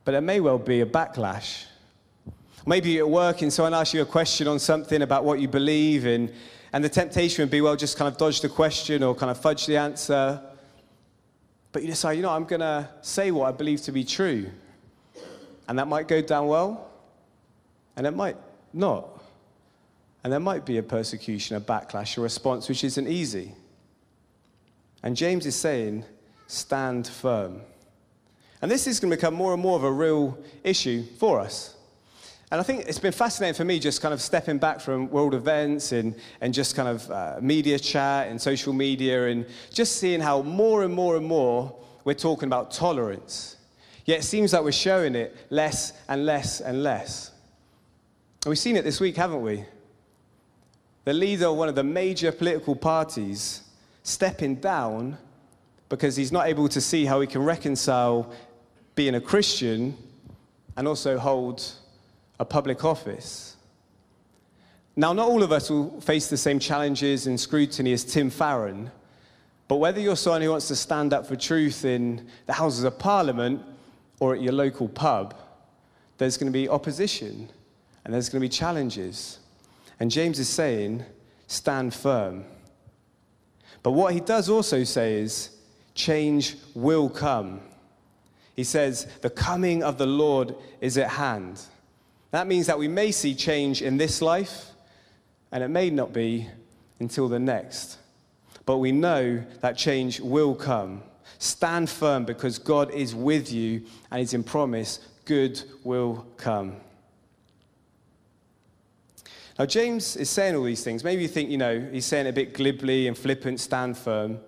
But 0.06 0.12
there 0.12 0.20
may 0.20 0.38
well 0.38 0.56
be 0.56 0.82
a 0.82 0.86
backlash. 0.86 1.64
Maybe 2.64 2.92
you're 2.92 3.06
at 3.06 3.10
work 3.10 3.42
and 3.42 3.52
someone 3.52 3.74
asks 3.74 3.92
you 3.92 4.02
a 4.02 4.06
question 4.06 4.46
on 4.46 4.60
something 4.60 5.02
about 5.02 5.24
what 5.24 5.40
you 5.40 5.48
believe 5.48 6.06
in, 6.06 6.32
and 6.72 6.84
the 6.84 6.88
temptation 6.88 7.42
would 7.42 7.50
be, 7.50 7.60
well, 7.60 7.74
just 7.74 7.98
kind 7.98 8.06
of 8.06 8.16
dodge 8.16 8.40
the 8.40 8.48
question 8.48 9.02
or 9.02 9.16
kind 9.16 9.32
of 9.32 9.40
fudge 9.40 9.66
the 9.66 9.76
answer. 9.76 10.40
But 11.72 11.82
you 11.82 11.88
decide, 11.88 12.12
you 12.12 12.22
know, 12.22 12.30
I'm 12.30 12.44
going 12.44 12.60
to 12.60 12.88
say 13.02 13.32
what 13.32 13.48
I 13.48 13.50
believe 13.50 13.82
to 13.82 13.92
be 13.92 14.04
true. 14.04 14.46
And 15.68 15.76
that 15.76 15.88
might 15.88 16.06
go 16.06 16.22
down 16.22 16.46
well, 16.46 16.88
and 17.96 18.06
it 18.06 18.12
might 18.12 18.36
not. 18.72 19.08
And 20.22 20.32
there 20.32 20.38
might 20.38 20.64
be 20.64 20.78
a 20.78 20.84
persecution, 20.84 21.56
a 21.56 21.60
backlash, 21.60 22.16
a 22.16 22.20
response 22.20 22.68
which 22.68 22.84
isn't 22.84 23.08
easy. 23.08 23.50
And 25.02 25.16
James 25.16 25.46
is 25.46 25.56
saying, 25.56 26.04
stand 26.46 27.08
firm. 27.08 27.62
And 28.62 28.70
this 28.70 28.86
is 28.86 29.00
going 29.00 29.10
to 29.10 29.16
become 29.16 29.34
more 29.34 29.52
and 29.52 29.62
more 29.62 29.76
of 29.76 29.84
a 29.84 29.92
real 29.92 30.38
issue 30.64 31.04
for 31.18 31.40
us. 31.40 31.76
And 32.50 32.60
I 32.60 32.64
think 32.64 32.86
it's 32.86 32.98
been 32.98 33.12
fascinating 33.12 33.54
for 33.54 33.64
me 33.64 33.80
just 33.80 34.00
kind 34.00 34.14
of 34.14 34.22
stepping 34.22 34.58
back 34.58 34.80
from 34.80 35.10
world 35.10 35.34
events 35.34 35.90
and, 35.92 36.14
and 36.40 36.54
just 36.54 36.76
kind 36.76 36.88
of 36.88 37.10
uh, 37.10 37.38
media 37.40 37.78
chat 37.78 38.28
and 38.28 38.40
social 38.40 38.72
media 38.72 39.26
and 39.26 39.46
just 39.72 39.96
seeing 39.96 40.20
how 40.20 40.42
more 40.42 40.84
and 40.84 40.94
more 40.94 41.16
and 41.16 41.26
more 41.26 41.76
we're 42.04 42.14
talking 42.14 42.46
about 42.46 42.70
tolerance. 42.70 43.56
Yet 44.04 44.20
it 44.20 44.22
seems 44.22 44.52
like 44.52 44.62
we're 44.62 44.70
showing 44.70 45.16
it 45.16 45.36
less 45.50 45.92
and 46.08 46.24
less 46.24 46.60
and 46.60 46.84
less. 46.84 47.32
And 48.44 48.50
we've 48.50 48.58
seen 48.58 48.76
it 48.76 48.84
this 48.84 49.00
week, 49.00 49.16
haven't 49.16 49.42
we? 49.42 49.64
The 51.04 51.12
leader 51.12 51.46
of 51.46 51.56
one 51.56 51.68
of 51.68 51.74
the 51.74 51.82
major 51.82 52.30
political 52.30 52.76
parties 52.76 53.62
stepping 54.04 54.56
down 54.56 55.18
because 55.88 56.16
he's 56.16 56.32
not 56.32 56.46
able 56.46 56.68
to 56.68 56.80
see 56.80 57.04
how 57.04 57.20
he 57.20 57.26
can 57.26 57.42
reconcile 57.42 58.32
being 58.94 59.14
a 59.14 59.20
Christian 59.20 59.96
and 60.76 60.88
also 60.88 61.18
hold 61.18 61.62
a 62.38 62.44
public 62.44 62.84
office. 62.84 63.56
Now, 64.96 65.12
not 65.12 65.28
all 65.28 65.42
of 65.42 65.52
us 65.52 65.70
will 65.70 66.00
face 66.00 66.28
the 66.28 66.36
same 66.36 66.58
challenges 66.58 67.26
and 67.26 67.38
scrutiny 67.38 67.92
as 67.92 68.02
Tim 68.04 68.30
Farron, 68.30 68.90
but 69.68 69.76
whether 69.76 70.00
you're 70.00 70.16
someone 70.16 70.42
who 70.42 70.50
wants 70.50 70.68
to 70.68 70.76
stand 70.76 71.12
up 71.12 71.26
for 71.26 71.36
truth 71.36 71.84
in 71.84 72.28
the 72.46 72.52
Houses 72.52 72.84
of 72.84 72.98
Parliament 72.98 73.62
or 74.20 74.34
at 74.34 74.40
your 74.40 74.52
local 74.52 74.88
pub, 74.88 75.34
there's 76.18 76.36
going 76.36 76.50
to 76.50 76.56
be 76.56 76.68
opposition 76.68 77.50
and 78.04 78.14
there's 78.14 78.28
going 78.28 78.40
to 78.40 78.44
be 78.44 78.48
challenges. 78.48 79.40
And 79.98 80.10
James 80.10 80.38
is 80.38 80.48
saying, 80.48 81.04
stand 81.46 81.92
firm. 81.92 82.44
But 83.82 83.92
what 83.92 84.14
he 84.14 84.20
does 84.20 84.48
also 84.48 84.84
say 84.84 85.20
is, 85.20 85.55
change 85.96 86.56
will 86.74 87.08
come. 87.08 87.60
He 88.54 88.64
says, 88.64 89.06
the 89.22 89.30
coming 89.30 89.82
of 89.82 89.98
the 89.98 90.06
Lord 90.06 90.54
is 90.80 90.96
at 90.96 91.10
hand. 91.10 91.60
That 92.30 92.46
means 92.46 92.66
that 92.66 92.78
we 92.78 92.88
may 92.88 93.10
see 93.10 93.34
change 93.34 93.82
in 93.82 93.96
this 93.96 94.22
life, 94.22 94.70
and 95.50 95.64
it 95.64 95.68
may 95.68 95.90
not 95.90 96.12
be 96.12 96.48
until 97.00 97.28
the 97.28 97.38
next. 97.38 97.98
But 98.64 98.78
we 98.78 98.92
know 98.92 99.44
that 99.60 99.76
change 99.76 100.20
will 100.20 100.54
come. 100.54 101.02
Stand 101.38 101.90
firm 101.90 102.24
because 102.24 102.58
God 102.58 102.90
is 102.92 103.14
with 103.14 103.52
you 103.52 103.82
and 104.10 104.20
He's 104.20 104.34
in 104.34 104.42
promise, 104.42 105.00
good 105.24 105.62
will 105.84 106.26
come. 106.36 106.76
Now, 109.58 109.66
James 109.66 110.16
is 110.16 110.28
saying 110.28 110.54
all 110.54 110.64
these 110.64 110.84
things. 110.84 111.02
Maybe 111.02 111.22
you 111.22 111.28
think, 111.28 111.48
you 111.48 111.56
know, 111.56 111.80
he's 111.90 112.04
saying 112.04 112.26
it 112.26 112.30
a 112.30 112.32
bit 112.32 112.52
glibly 112.52 113.08
and 113.08 113.16
flippant, 113.16 113.58
stand 113.58 113.96
firm. 113.96 114.38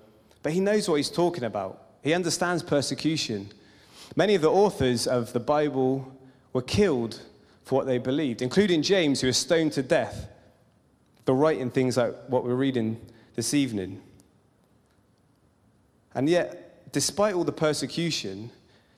But 0.42 0.52
he 0.52 0.60
knows 0.60 0.88
what 0.88 0.96
he's 0.96 1.10
talking 1.10 1.44
about. 1.44 1.82
He 2.02 2.14
understands 2.14 2.62
persecution. 2.62 3.50
Many 4.16 4.34
of 4.34 4.42
the 4.42 4.50
authors 4.50 5.06
of 5.06 5.32
the 5.32 5.40
Bible 5.40 6.12
were 6.52 6.62
killed 6.62 7.20
for 7.64 7.76
what 7.76 7.86
they 7.86 7.98
believed, 7.98 8.40
including 8.40 8.82
James, 8.82 9.20
who 9.20 9.26
was 9.26 9.36
stoned 9.36 9.72
to 9.72 9.82
death 9.82 10.28
for 11.26 11.34
writing 11.34 11.70
things 11.70 11.96
like 11.96 12.14
what 12.28 12.44
we're 12.44 12.54
reading 12.54 12.98
this 13.34 13.52
evening. 13.52 14.00
And 16.14 16.28
yet, 16.28 16.90
despite 16.92 17.34
all 17.34 17.44
the 17.44 17.52
persecution, 17.52 18.50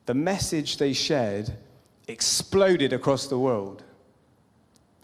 the 0.07 0.14
message 0.14 0.76
they 0.76 0.92
shared 0.92 1.53
exploded 2.07 2.92
across 2.92 3.26
the 3.26 3.38
world. 3.38 3.83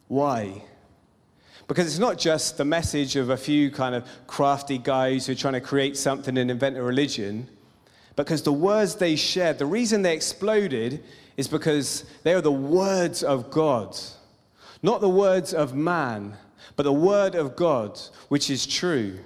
Why? 0.08 0.62
Because 1.68 1.86
it's 1.86 1.98
not 1.98 2.16
just 2.16 2.58
the 2.58 2.64
message 2.64 3.16
of 3.16 3.30
a 3.30 3.36
few 3.36 3.70
kind 3.70 3.94
of 3.94 4.06
crafty 4.26 4.78
guys 4.78 5.26
who 5.26 5.32
are 5.32 5.36
trying 5.36 5.54
to 5.54 5.60
create 5.60 5.96
something 5.96 6.38
and 6.38 6.50
invent 6.50 6.76
a 6.76 6.82
religion, 6.82 7.48
because 8.14 8.42
the 8.42 8.52
words 8.52 8.94
they 8.94 9.16
shared, 9.16 9.58
the 9.58 9.66
reason 9.66 10.02
they 10.02 10.14
exploded 10.14 11.02
is 11.36 11.48
because 11.48 12.04
they 12.22 12.32
are 12.32 12.40
the 12.40 12.52
words 12.52 13.22
of 13.22 13.50
God. 13.50 13.96
Not 14.82 15.00
the 15.00 15.08
words 15.08 15.52
of 15.52 15.74
man, 15.74 16.36
but 16.76 16.84
the 16.84 16.92
word 16.92 17.34
of 17.34 17.56
God, 17.56 17.98
which 18.28 18.48
is 18.48 18.66
true. 18.66 19.18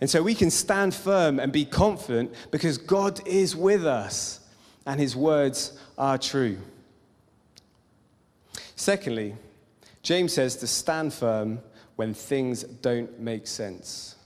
And 0.00 0.08
so 0.08 0.22
we 0.22 0.34
can 0.34 0.50
stand 0.50 0.94
firm 0.94 1.38
and 1.38 1.52
be 1.52 1.64
confident 1.64 2.32
because 2.50 2.78
God 2.78 3.26
is 3.26 3.56
with 3.56 3.86
us 3.86 4.40
and 4.86 5.00
his 5.00 5.14
words 5.14 5.78
are 5.98 6.16
true. 6.16 6.58
Secondly, 8.76 9.34
James 10.02 10.32
says 10.32 10.56
to 10.56 10.66
stand 10.66 11.12
firm 11.12 11.60
when 11.96 12.14
things 12.14 12.62
don't 12.62 13.20
make 13.20 13.46
sense. 13.46 14.16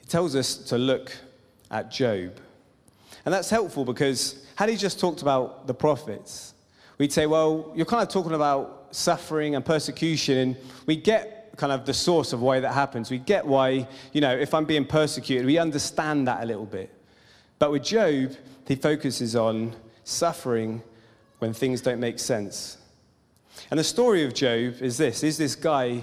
He 0.00 0.06
tells 0.06 0.34
us 0.34 0.56
to 0.56 0.78
look 0.78 1.12
at 1.70 1.90
Job. 1.90 2.36
And 3.24 3.32
that's 3.32 3.50
helpful 3.50 3.84
because 3.84 4.46
had 4.56 4.68
he 4.68 4.76
just 4.76 4.98
talked 4.98 5.22
about 5.22 5.66
the 5.66 5.74
prophets, 5.74 6.54
we'd 6.98 7.12
say, 7.12 7.26
well, 7.26 7.72
you're 7.76 7.86
kind 7.86 8.02
of 8.02 8.08
talking 8.08 8.32
about 8.32 8.88
suffering 8.90 9.54
and 9.54 9.64
persecution, 9.64 10.36
and 10.36 10.56
we 10.86 10.96
get 10.96 11.52
kind 11.56 11.72
of 11.72 11.86
the 11.86 11.94
source 11.94 12.32
of 12.32 12.40
why 12.40 12.58
that 12.58 12.72
happens. 12.72 13.10
We 13.10 13.18
get 13.18 13.46
why, 13.46 13.86
you 14.12 14.20
know, 14.20 14.36
if 14.36 14.54
I'm 14.54 14.64
being 14.64 14.84
persecuted, 14.84 15.46
we 15.46 15.58
understand 15.58 16.26
that 16.26 16.42
a 16.42 16.46
little 16.46 16.66
bit. 16.66 16.90
But 17.58 17.70
with 17.70 17.84
Job, 17.84 18.34
he 18.66 18.74
focuses 18.74 19.36
on 19.36 19.76
suffering 20.02 20.82
when 21.38 21.52
things 21.52 21.80
don't 21.80 22.00
make 22.00 22.18
sense. 22.18 22.78
And 23.70 23.78
the 23.78 23.84
story 23.84 24.24
of 24.24 24.34
Job 24.34 24.80
is 24.80 24.96
this 24.96 25.22
is 25.22 25.38
this 25.38 25.54
guy 25.54 26.02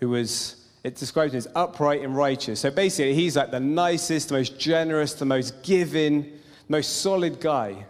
who 0.00 0.10
was 0.10 0.58
it 0.84 0.94
describes 0.94 1.34
him 1.34 1.38
as 1.38 1.48
upright 1.54 2.02
and 2.02 2.16
righteous. 2.16 2.60
So 2.60 2.70
basically, 2.70 3.14
he's 3.14 3.36
like 3.36 3.50
the 3.50 3.60
nicest, 3.60 4.28
the 4.28 4.34
most 4.34 4.58
generous, 4.58 5.14
the 5.14 5.24
most 5.24 5.62
giving, 5.62 6.38
most 6.68 7.02
solid 7.02 7.40
guy. 7.40 7.84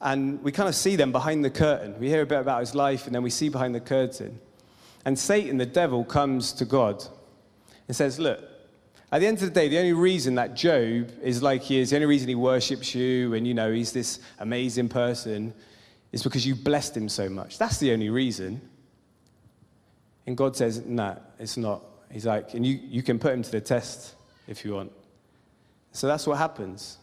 And 0.00 0.42
we 0.42 0.52
kind 0.52 0.68
of 0.68 0.74
see 0.74 0.96
them 0.96 1.12
behind 1.12 1.44
the 1.44 1.50
curtain. 1.50 1.98
We 1.98 2.08
hear 2.08 2.22
a 2.22 2.26
bit 2.26 2.40
about 2.40 2.60
his 2.60 2.74
life, 2.74 3.06
and 3.06 3.14
then 3.14 3.22
we 3.22 3.30
see 3.30 3.48
behind 3.48 3.74
the 3.74 3.80
curtain. 3.80 4.38
And 5.04 5.18
Satan, 5.18 5.56
the 5.56 5.66
devil, 5.66 6.04
comes 6.04 6.52
to 6.54 6.64
God 6.64 7.02
and 7.86 7.96
says, 7.96 8.18
Look, 8.18 8.42
at 9.10 9.20
the 9.20 9.26
end 9.26 9.38
of 9.38 9.44
the 9.44 9.50
day, 9.50 9.68
the 9.68 9.78
only 9.78 9.94
reason 9.94 10.34
that 10.34 10.54
Job 10.54 11.10
is 11.22 11.42
like 11.42 11.62
he 11.62 11.78
is, 11.78 11.90
the 11.90 11.96
only 11.96 12.06
reason 12.06 12.28
he 12.28 12.34
worships 12.34 12.94
you 12.94 13.34
and, 13.34 13.46
you 13.46 13.54
know, 13.54 13.72
he's 13.72 13.92
this 13.92 14.20
amazing 14.40 14.88
person 14.88 15.54
is 16.12 16.22
because 16.22 16.46
you 16.46 16.54
blessed 16.54 16.96
him 16.96 17.08
so 17.08 17.28
much. 17.28 17.58
That's 17.58 17.78
the 17.78 17.92
only 17.92 18.10
reason. 18.10 18.60
And 20.26 20.36
God 20.36 20.56
says, 20.56 20.84
No, 20.84 21.18
it's 21.38 21.56
not. 21.56 21.82
He's 22.10 22.26
like, 22.26 22.54
and 22.54 22.64
you, 22.64 22.80
you 22.82 23.02
can 23.02 23.18
put 23.18 23.32
him 23.32 23.42
to 23.42 23.50
the 23.50 23.60
test 23.60 24.14
if 24.46 24.64
you 24.64 24.74
want. 24.74 24.92
So 25.92 26.06
that's 26.06 26.26
what 26.26 26.38
happens. 26.38 26.98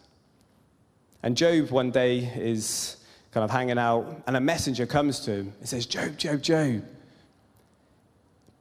And 1.21 1.37
Job 1.37 1.69
one 1.69 1.91
day 1.91 2.19
is 2.35 2.97
kind 3.31 3.43
of 3.43 3.51
hanging 3.51 3.77
out, 3.77 4.23
and 4.27 4.37
a 4.37 4.39
messenger 4.39 4.85
comes 4.85 5.19
to 5.21 5.31
him 5.31 5.53
and 5.59 5.67
says, 5.67 5.85
Job, 5.85 6.17
Job, 6.17 6.41
Job, 6.41 6.85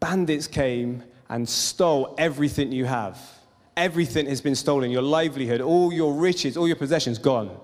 bandits 0.01 0.47
came 0.47 1.03
and 1.29 1.49
stole 1.49 2.15
everything 2.19 2.73
you 2.73 2.85
have. 2.85 3.19
Everything 3.77 4.27
has 4.27 4.41
been 4.41 4.55
stolen 4.55 4.91
your 4.91 5.03
livelihood, 5.03 5.61
all 5.61 5.93
your 5.93 6.15
riches, 6.15 6.57
all 6.57 6.67
your 6.67 6.77
possessions 6.77 7.19
gone. 7.19 7.59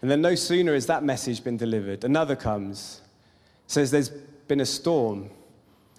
And 0.00 0.10
then 0.10 0.20
no 0.20 0.34
sooner 0.34 0.74
has 0.74 0.86
that 0.86 1.02
message 1.02 1.42
been 1.42 1.56
delivered, 1.56 2.04
another 2.04 2.36
comes, 2.36 3.00
says 3.66 3.90
there's 3.90 4.10
been 4.10 4.60
a 4.60 4.66
storm, 4.66 5.28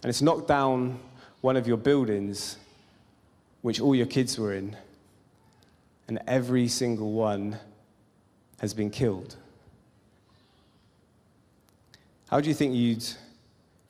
and 0.01 0.09
it's 0.09 0.21
knocked 0.21 0.47
down 0.47 0.99
one 1.41 1.57
of 1.57 1.67
your 1.67 1.77
buildings, 1.77 2.57
which 3.61 3.81
all 3.81 3.93
your 3.93 4.05
kids 4.05 4.37
were 4.39 4.53
in 4.53 4.75
and 6.09 6.19
every 6.27 6.67
single 6.67 7.11
one 7.11 7.57
has 8.59 8.73
been 8.73 8.89
killed. 8.89 9.35
How 12.29 12.41
do 12.41 12.49
you 12.49 12.55
think 12.55 12.73
you'd 12.73 13.07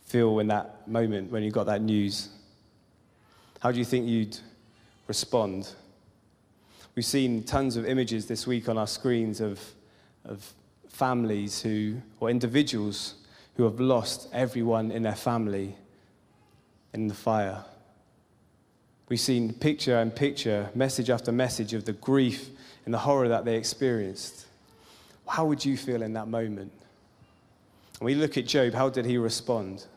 feel 0.05 0.39
in 0.39 0.47
that 0.47 0.87
moment 0.87 1.31
when 1.31 1.43
you 1.43 1.49
got 1.49 1.65
that 1.67 1.81
news? 1.81 2.29
How 3.61 3.71
do 3.71 3.79
you 3.79 3.85
think 3.85 4.05
you'd 4.05 4.37
respond? 5.07 5.69
We've 6.93 7.05
seen 7.05 7.43
tons 7.43 7.77
of 7.77 7.85
images 7.85 8.25
this 8.25 8.45
week 8.45 8.67
on 8.67 8.77
our 8.77 8.87
screens 8.87 9.39
of, 9.39 9.61
of 10.29 10.53
families 10.87 11.61
who, 11.61 12.01
or 12.19 12.29
individuals 12.29 13.15
who 13.57 13.63
have 13.63 13.79
lost 13.79 14.29
everyone 14.31 14.91
in 14.91 15.03
their 15.03 15.15
family 15.15 15.75
in 16.93 17.07
the 17.07 17.13
fire. 17.13 17.65
We've 19.09 19.19
seen 19.19 19.53
picture 19.53 19.97
and 19.97 20.15
picture, 20.15 20.69
message 20.75 21.09
after 21.09 21.31
message 21.31 21.73
of 21.73 21.83
the 21.83 21.93
grief 21.93 22.49
and 22.85 22.93
the 22.93 22.99
horror 22.99 23.27
that 23.27 23.43
they 23.43 23.57
experienced. 23.57 24.45
How 25.27 25.45
would 25.45 25.65
you 25.65 25.77
feel 25.77 26.03
in 26.03 26.13
that 26.13 26.27
moment? 26.27 26.71
We 28.01 28.15
look 28.15 28.37
at 28.37 28.45
Job, 28.45 28.73
how 28.73 28.89
did 28.89 29.05
he 29.05 29.17
respond? 29.17 29.79
It 29.79 29.87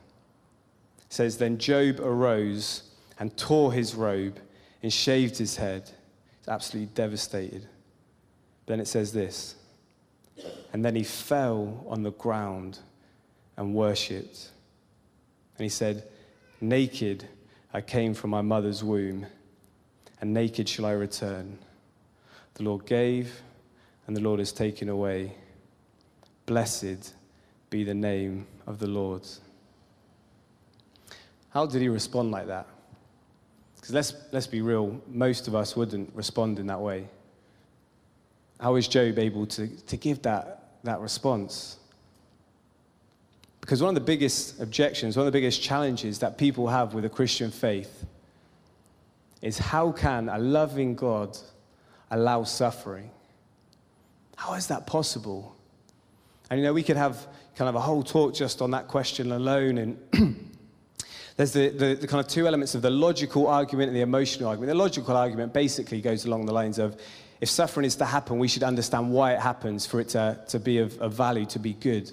says, 1.11 1.37
Then 1.37 1.59
Job 1.59 2.01
arose 2.01 2.83
and 3.18 3.37
tore 3.37 3.73
his 3.73 3.95
robe 3.95 4.38
and 4.83 4.92
shaved 4.92 5.37
his 5.37 5.57
head. 5.57 5.90
He's 6.38 6.49
absolutely 6.49 6.92
devastated. 6.95 7.66
Then 8.66 8.81
it 8.81 8.88
says 8.88 9.12
this 9.12 9.57
And 10.73 10.85
then 10.85 10.95
he 10.95 11.05
fell 11.05 11.85
on 11.88 12.03
the 12.03 12.12
ground 12.12 12.79
and 13.57 13.75
worshipped. 13.75 14.51
And 15.57 15.64
he 15.64 15.68
said, 15.68 16.05
Naked 16.61 17.29
I 17.75 17.81
came 17.81 18.14
from 18.14 18.31
my 18.31 18.42
mother's 18.42 18.85
womb, 18.85 19.27
and 20.21 20.35
naked 20.35 20.68
shall 20.68 20.87
I 20.87 20.92
return. 20.92 21.59
The 22.55 22.64
Lord 22.64 22.85
gave, 22.85 23.40
and 24.07 24.16
the 24.16 24.21
Lord 24.21 24.40
has 24.40 24.53
taken 24.53 24.88
away. 24.88 25.35
Blessed 26.45 27.14
be 27.71 27.83
the 27.83 27.95
name 27.95 28.47
of 28.66 28.79
the 28.79 28.87
Lord. 28.87 29.23
How 31.51 31.66
did 31.66 31.81
he 31.81 31.88
respond 31.88 32.31
like 32.31 32.47
that? 32.49 32.66
Because 33.77 33.95
let's, 33.95 34.14
let's 34.33 34.47
be 34.47 34.61
real, 34.61 35.01
most 35.09 35.49
of 35.49 35.55
us 35.55 35.75
wouldn't 35.75 36.14
respond 36.14 36.59
in 36.59 36.66
that 36.66 36.81
way. 36.81 37.09
How 38.62 38.77
is 38.77 38.87
Job 38.87 39.18
able 39.18 39.44
to, 39.46 39.66
to 39.66 39.96
give 39.96 40.22
that, 40.22 40.75
that 40.85 41.01
response? 41.01 41.79
Because 43.61 43.83
one 43.83 43.88
of 43.88 43.96
the 43.96 44.07
biggest 44.07 44.61
objections, 44.61 45.16
one 45.16 45.27
of 45.27 45.33
the 45.33 45.37
biggest 45.37 45.61
challenges 45.61 46.20
that 46.20 46.38
people 46.38 46.68
have 46.68 46.94
with 46.94 47.05
a 47.05 47.09
Christian 47.09 47.51
faith 47.51 48.05
is 49.40 49.59
how 49.59 49.90
can 49.90 50.29
a 50.29 50.38
loving 50.38 50.94
God 50.94 51.37
allow 52.12 52.44
suffering? 52.44 53.11
How 54.37 54.55
is 54.55 54.68
that 54.68 54.87
possible? 54.87 55.57
And 56.48 56.61
you 56.61 56.64
know, 56.64 56.72
we 56.72 56.85
could 56.85 56.96
have 56.96 57.27
kind 57.57 57.68
of 57.68 57.75
a 57.75 57.81
whole 57.81 58.05
talk 58.05 58.33
just 58.33 58.62
on 58.62 58.70
that 58.70 58.87
question 58.87 59.33
alone. 59.33 59.79
And 59.79 59.98
there's 61.37 61.53
the, 61.53 61.70
the, 61.70 61.94
the, 61.96 62.07
kind 62.07 62.25
of 62.25 62.29
two 62.29 62.46
elements 62.46 62.77
of 62.77 62.83
the 62.83 62.90
logical 62.90 63.48
argument 63.48 63.88
and 63.88 63.96
the 63.96 64.03
emotional 64.03 64.48
argument. 64.48 64.68
The 64.68 64.79
logical 64.79 65.16
argument 65.16 65.53
basically 65.53 66.01
goes 66.01 66.27
along 66.27 66.46
the 66.46 66.53
lines 66.53 66.79
of 66.79 66.96
if 67.42 67.50
suffering 67.50 67.85
is 67.85 67.96
to 67.96 68.05
happen, 68.05 68.38
we 68.38 68.46
should 68.46 68.62
understand 68.62 69.11
why 69.11 69.33
it 69.33 69.40
happens 69.40 69.85
for 69.85 69.98
it 69.98 70.11
to, 70.11 70.38
to 70.46 70.61
be 70.61 70.78
of, 70.78 70.96
of 71.00 71.12
value, 71.12 71.44
to 71.44 71.59
be 71.59 71.72
good. 71.72 72.09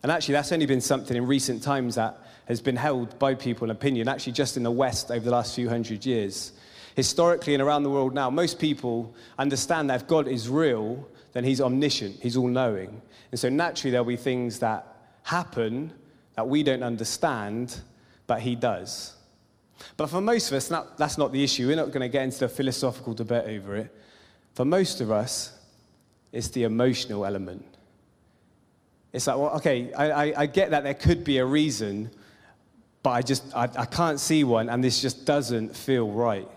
And 0.00 0.12
actually, 0.12 0.34
that's 0.34 0.52
only 0.52 0.66
been 0.66 0.80
something 0.80 1.16
in 1.16 1.26
recent 1.26 1.60
times 1.60 1.96
that 1.96 2.20
has 2.46 2.60
been 2.60 2.76
held 2.76 3.18
by 3.18 3.34
people 3.34 3.64
in 3.64 3.72
opinion, 3.72 4.06
actually, 4.06 4.34
just 4.34 4.56
in 4.56 4.62
the 4.62 4.70
West 4.70 5.10
over 5.10 5.24
the 5.24 5.32
last 5.32 5.56
few 5.56 5.68
hundred 5.68 6.06
years. 6.06 6.52
Historically 6.94 7.54
and 7.54 7.62
around 7.64 7.82
the 7.82 7.90
world 7.90 8.14
now, 8.14 8.30
most 8.30 8.60
people 8.60 9.12
understand 9.40 9.90
that 9.90 10.02
if 10.02 10.06
God 10.06 10.28
is 10.28 10.48
real, 10.48 11.04
then 11.32 11.42
he's 11.42 11.60
omniscient, 11.60 12.20
he's 12.22 12.36
all 12.36 12.46
knowing. 12.46 13.02
And 13.32 13.40
so 13.40 13.48
naturally, 13.48 13.90
there'll 13.90 14.04
be 14.06 14.16
things 14.16 14.60
that 14.60 14.86
happen 15.24 15.92
that 16.36 16.46
we 16.46 16.62
don't 16.62 16.84
understand, 16.84 17.80
but 18.28 18.40
he 18.40 18.54
does. 18.54 19.16
But 19.96 20.10
for 20.10 20.20
most 20.20 20.52
of 20.52 20.56
us, 20.56 20.68
that's 20.96 21.18
not 21.18 21.32
the 21.32 21.42
issue. 21.42 21.66
We're 21.66 21.74
not 21.74 21.88
going 21.88 22.02
to 22.02 22.08
get 22.08 22.22
into 22.22 22.44
a 22.44 22.48
philosophical 22.48 23.14
debate 23.14 23.46
over 23.48 23.74
it. 23.74 23.92
For 24.54 24.64
most 24.64 25.00
of 25.00 25.10
us, 25.10 25.52
it's 26.32 26.48
the 26.48 26.64
emotional 26.64 27.26
element. 27.26 27.64
It's 29.12 29.26
like, 29.26 29.36
well, 29.36 29.50
okay, 29.56 29.92
I, 29.92 30.10
I, 30.10 30.40
I 30.42 30.46
get 30.46 30.70
that 30.70 30.82
there 30.82 30.94
could 30.94 31.22
be 31.22 31.38
a 31.38 31.46
reason, 31.46 32.10
but 33.02 33.10
I 33.10 33.22
just, 33.22 33.54
I, 33.54 33.64
I 33.76 33.84
can't 33.84 34.18
see 34.18 34.42
one, 34.42 34.68
and 34.68 34.82
this 34.82 35.00
just 35.00 35.24
doesn't 35.24 35.76
feel 35.76 36.10
right. 36.10 36.48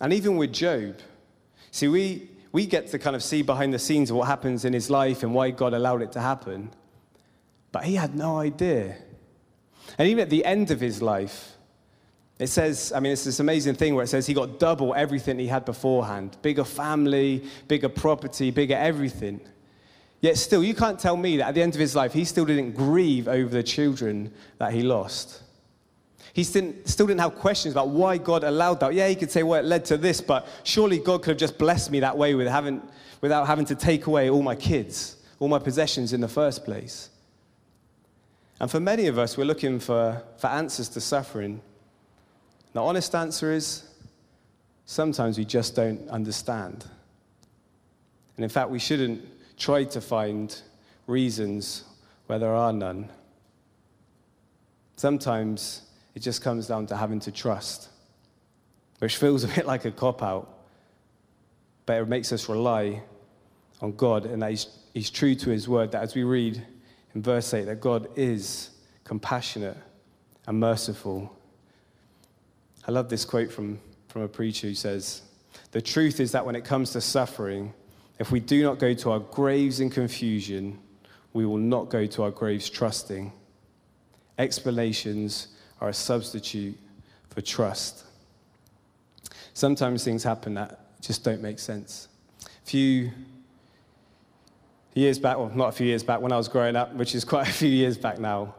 And 0.00 0.12
even 0.12 0.36
with 0.36 0.52
Job, 0.52 0.96
see, 1.70 1.88
we, 1.88 2.30
we 2.52 2.64
get 2.64 2.88
to 2.88 2.98
kind 2.98 3.14
of 3.14 3.22
see 3.22 3.42
behind 3.42 3.74
the 3.74 3.78
scenes 3.78 4.10
of 4.10 4.16
what 4.16 4.26
happens 4.26 4.64
in 4.64 4.72
his 4.72 4.88
life 4.88 5.22
and 5.22 5.34
why 5.34 5.50
God 5.50 5.74
allowed 5.74 6.00
it 6.00 6.12
to 6.12 6.20
happen. 6.20 6.70
But 7.72 7.84
he 7.84 7.96
had 7.96 8.14
no 8.14 8.38
idea. 8.38 8.96
And 9.98 10.08
even 10.08 10.22
at 10.22 10.30
the 10.30 10.44
end 10.44 10.70
of 10.70 10.80
his 10.80 11.02
life, 11.02 11.56
it 12.40 12.48
says, 12.48 12.90
I 12.96 13.00
mean, 13.00 13.12
it's 13.12 13.24
this 13.24 13.38
amazing 13.38 13.74
thing 13.74 13.94
where 13.94 14.02
it 14.02 14.08
says 14.08 14.26
he 14.26 14.32
got 14.32 14.58
double 14.58 14.94
everything 14.94 15.38
he 15.38 15.46
had 15.46 15.66
beforehand 15.66 16.38
bigger 16.40 16.64
family, 16.64 17.44
bigger 17.68 17.90
property, 17.90 18.50
bigger 18.50 18.76
everything. 18.76 19.42
Yet 20.22 20.38
still, 20.38 20.64
you 20.64 20.74
can't 20.74 20.98
tell 20.98 21.18
me 21.18 21.36
that 21.36 21.48
at 21.48 21.54
the 21.54 21.60
end 21.60 21.74
of 21.74 21.80
his 21.80 21.94
life, 21.94 22.14
he 22.14 22.24
still 22.24 22.46
didn't 22.46 22.72
grieve 22.72 23.28
over 23.28 23.50
the 23.50 23.62
children 23.62 24.32
that 24.56 24.72
he 24.72 24.82
lost. 24.82 25.42
He 26.32 26.42
still 26.42 26.72
didn't 27.06 27.18
have 27.18 27.34
questions 27.34 27.74
about 27.74 27.88
why 27.88 28.16
God 28.16 28.42
allowed 28.42 28.80
that. 28.80 28.94
Yeah, 28.94 29.08
he 29.08 29.16
could 29.16 29.30
say, 29.30 29.42
well, 29.42 29.60
it 29.60 29.66
led 29.66 29.84
to 29.86 29.98
this, 29.98 30.22
but 30.22 30.48
surely 30.64 30.98
God 30.98 31.22
could 31.22 31.32
have 31.32 31.38
just 31.38 31.58
blessed 31.58 31.90
me 31.90 32.00
that 32.00 32.16
way 32.16 32.34
with 32.34 32.46
having, 32.46 32.80
without 33.20 33.48
having 33.48 33.66
to 33.66 33.74
take 33.74 34.06
away 34.06 34.30
all 34.30 34.42
my 34.42 34.54
kids, 34.54 35.16
all 35.40 35.48
my 35.48 35.58
possessions 35.58 36.14
in 36.14 36.22
the 36.22 36.28
first 36.28 36.64
place. 36.64 37.10
And 38.60 38.70
for 38.70 38.80
many 38.80 39.08
of 39.08 39.18
us, 39.18 39.36
we're 39.36 39.44
looking 39.44 39.78
for, 39.78 40.22
for 40.38 40.46
answers 40.46 40.88
to 40.90 41.02
suffering. 41.02 41.60
The 42.72 42.80
honest 42.80 43.14
answer 43.14 43.52
is 43.52 43.84
sometimes 44.84 45.38
we 45.38 45.44
just 45.44 45.74
don't 45.74 46.08
understand. 46.08 46.84
And 48.36 48.44
in 48.44 48.50
fact, 48.50 48.70
we 48.70 48.78
shouldn't 48.78 49.24
try 49.58 49.84
to 49.84 50.00
find 50.00 50.56
reasons 51.06 51.84
where 52.26 52.38
there 52.38 52.54
are 52.54 52.72
none. 52.72 53.08
Sometimes 54.96 55.82
it 56.14 56.20
just 56.20 56.42
comes 56.42 56.66
down 56.66 56.86
to 56.86 56.96
having 56.96 57.20
to 57.20 57.32
trust, 57.32 57.88
which 58.98 59.16
feels 59.16 59.44
a 59.44 59.48
bit 59.48 59.66
like 59.66 59.84
a 59.84 59.90
cop 59.90 60.22
out, 60.22 60.60
but 61.86 62.00
it 62.00 62.08
makes 62.08 62.32
us 62.32 62.48
rely 62.48 63.02
on 63.80 63.92
God 63.92 64.26
and 64.26 64.42
that 64.42 64.50
he's, 64.50 64.66
he's 64.94 65.10
true 65.10 65.34
to 65.34 65.50
His 65.50 65.68
word. 65.68 65.92
That 65.92 66.02
as 66.02 66.14
we 66.14 66.22
read 66.22 66.64
in 67.14 67.22
verse 67.22 67.52
8, 67.52 67.64
that 67.64 67.80
God 67.80 68.08
is 68.16 68.70
compassionate 69.04 69.76
and 70.46 70.60
merciful. 70.60 71.36
I 72.86 72.92
love 72.92 73.08
this 73.08 73.24
quote 73.24 73.52
from, 73.52 73.78
from 74.08 74.22
a 74.22 74.28
preacher 74.28 74.68
who 74.68 74.74
says, 74.74 75.22
The 75.72 75.82
truth 75.82 76.20
is 76.20 76.32
that 76.32 76.44
when 76.44 76.56
it 76.56 76.64
comes 76.64 76.90
to 76.92 77.00
suffering, 77.00 77.72
if 78.18 78.30
we 78.30 78.40
do 78.40 78.62
not 78.62 78.78
go 78.78 78.94
to 78.94 79.10
our 79.12 79.20
graves 79.20 79.80
in 79.80 79.90
confusion, 79.90 80.78
we 81.32 81.46
will 81.46 81.58
not 81.58 81.88
go 81.88 82.06
to 82.06 82.22
our 82.22 82.30
graves 82.30 82.68
trusting. 82.68 83.32
Explanations 84.38 85.48
are 85.80 85.88
a 85.88 85.94
substitute 85.94 86.78
for 87.28 87.40
trust. 87.40 88.04
Sometimes 89.54 90.04
things 90.04 90.22
happen 90.22 90.54
that 90.54 91.00
just 91.00 91.24
don't 91.24 91.40
make 91.40 91.58
sense. 91.58 92.08
A 92.44 92.48
few 92.68 93.10
years 94.94 95.18
back, 95.18 95.38
well, 95.38 95.50
not 95.54 95.68
a 95.68 95.72
few 95.72 95.86
years 95.86 96.02
back, 96.02 96.20
when 96.20 96.32
I 96.32 96.36
was 96.36 96.48
growing 96.48 96.76
up, 96.76 96.94
which 96.94 97.14
is 97.14 97.24
quite 97.24 97.48
a 97.48 97.52
few 97.52 97.68
years 97.68 97.96
back 97.96 98.18
now, 98.18 98.54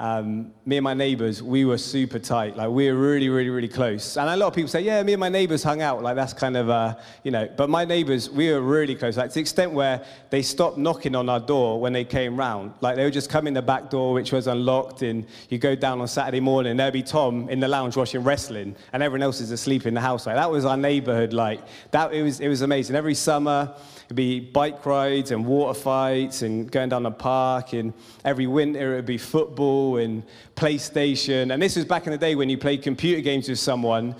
um, 0.00 0.52
me 0.66 0.76
and 0.76 0.84
my 0.84 0.94
neighbors, 0.94 1.40
we 1.42 1.64
were 1.64 1.78
super 1.78 2.18
tight. 2.18 2.56
Like, 2.56 2.68
we 2.68 2.90
were 2.90 2.98
really, 2.98 3.28
really, 3.28 3.50
really 3.50 3.68
close. 3.68 4.16
And 4.16 4.28
a 4.28 4.36
lot 4.36 4.48
of 4.48 4.54
people 4.54 4.68
say, 4.68 4.80
yeah, 4.80 5.02
me 5.04 5.12
and 5.12 5.20
my 5.20 5.28
neighbors 5.28 5.62
hung 5.62 5.82
out. 5.82 6.02
Like, 6.02 6.16
that's 6.16 6.32
kind 6.32 6.56
of, 6.56 6.68
uh, 6.68 6.96
you 7.22 7.30
know, 7.30 7.48
but 7.56 7.70
my 7.70 7.84
neighbors, 7.84 8.28
we 8.28 8.50
were 8.50 8.60
really 8.60 8.96
close. 8.96 9.16
Like, 9.16 9.30
to 9.30 9.34
the 9.34 9.40
extent 9.40 9.72
where 9.72 10.04
they 10.30 10.42
stopped 10.42 10.78
knocking 10.78 11.14
on 11.14 11.28
our 11.28 11.38
door 11.38 11.80
when 11.80 11.92
they 11.92 12.04
came 12.04 12.36
round. 12.36 12.74
Like, 12.80 12.96
they 12.96 13.04
would 13.04 13.12
just 13.12 13.30
come 13.30 13.46
in 13.46 13.54
the 13.54 13.62
back 13.62 13.88
door, 13.88 14.14
which 14.14 14.32
was 14.32 14.48
unlocked, 14.48 15.02
and 15.02 15.26
you 15.48 15.58
go 15.58 15.76
down 15.76 16.00
on 16.00 16.08
Saturday 16.08 16.40
morning, 16.40 16.76
there'd 16.76 16.92
be 16.92 17.02
Tom 17.02 17.48
in 17.48 17.60
the 17.60 17.68
lounge 17.68 17.96
watching 17.96 18.24
wrestling, 18.24 18.74
and 18.92 19.02
everyone 19.02 19.22
else 19.22 19.40
is 19.40 19.52
asleep 19.52 19.86
in 19.86 19.94
the 19.94 20.00
house. 20.00 20.26
Like, 20.26 20.36
that 20.36 20.50
was 20.50 20.64
our 20.64 20.76
neighborhood. 20.76 21.32
Like, 21.32 21.60
that, 21.92 22.12
it 22.12 22.22
was, 22.22 22.40
it 22.40 22.48
was 22.48 22.62
amazing. 22.62 22.96
Every 22.96 23.14
summer, 23.14 23.74
It'd 24.06 24.16
be 24.16 24.38
bike 24.38 24.84
rides 24.84 25.30
and 25.30 25.46
water 25.46 25.78
fights 25.78 26.42
and 26.42 26.70
going 26.70 26.90
down 26.90 27.04
the 27.04 27.10
park. 27.10 27.72
And 27.72 27.94
every 28.24 28.46
winter, 28.46 28.92
it 28.92 28.96
would 28.96 29.06
be 29.06 29.18
football 29.18 29.83
and 29.92 30.22
PlayStation. 30.56 31.52
And 31.52 31.62
this 31.62 31.76
was 31.76 31.84
back 31.84 32.06
in 32.06 32.12
the 32.12 32.18
day 32.18 32.34
when 32.34 32.48
you 32.48 32.58
played 32.58 32.82
computer 32.82 33.20
games 33.20 33.48
with 33.48 33.58
someone 33.58 34.14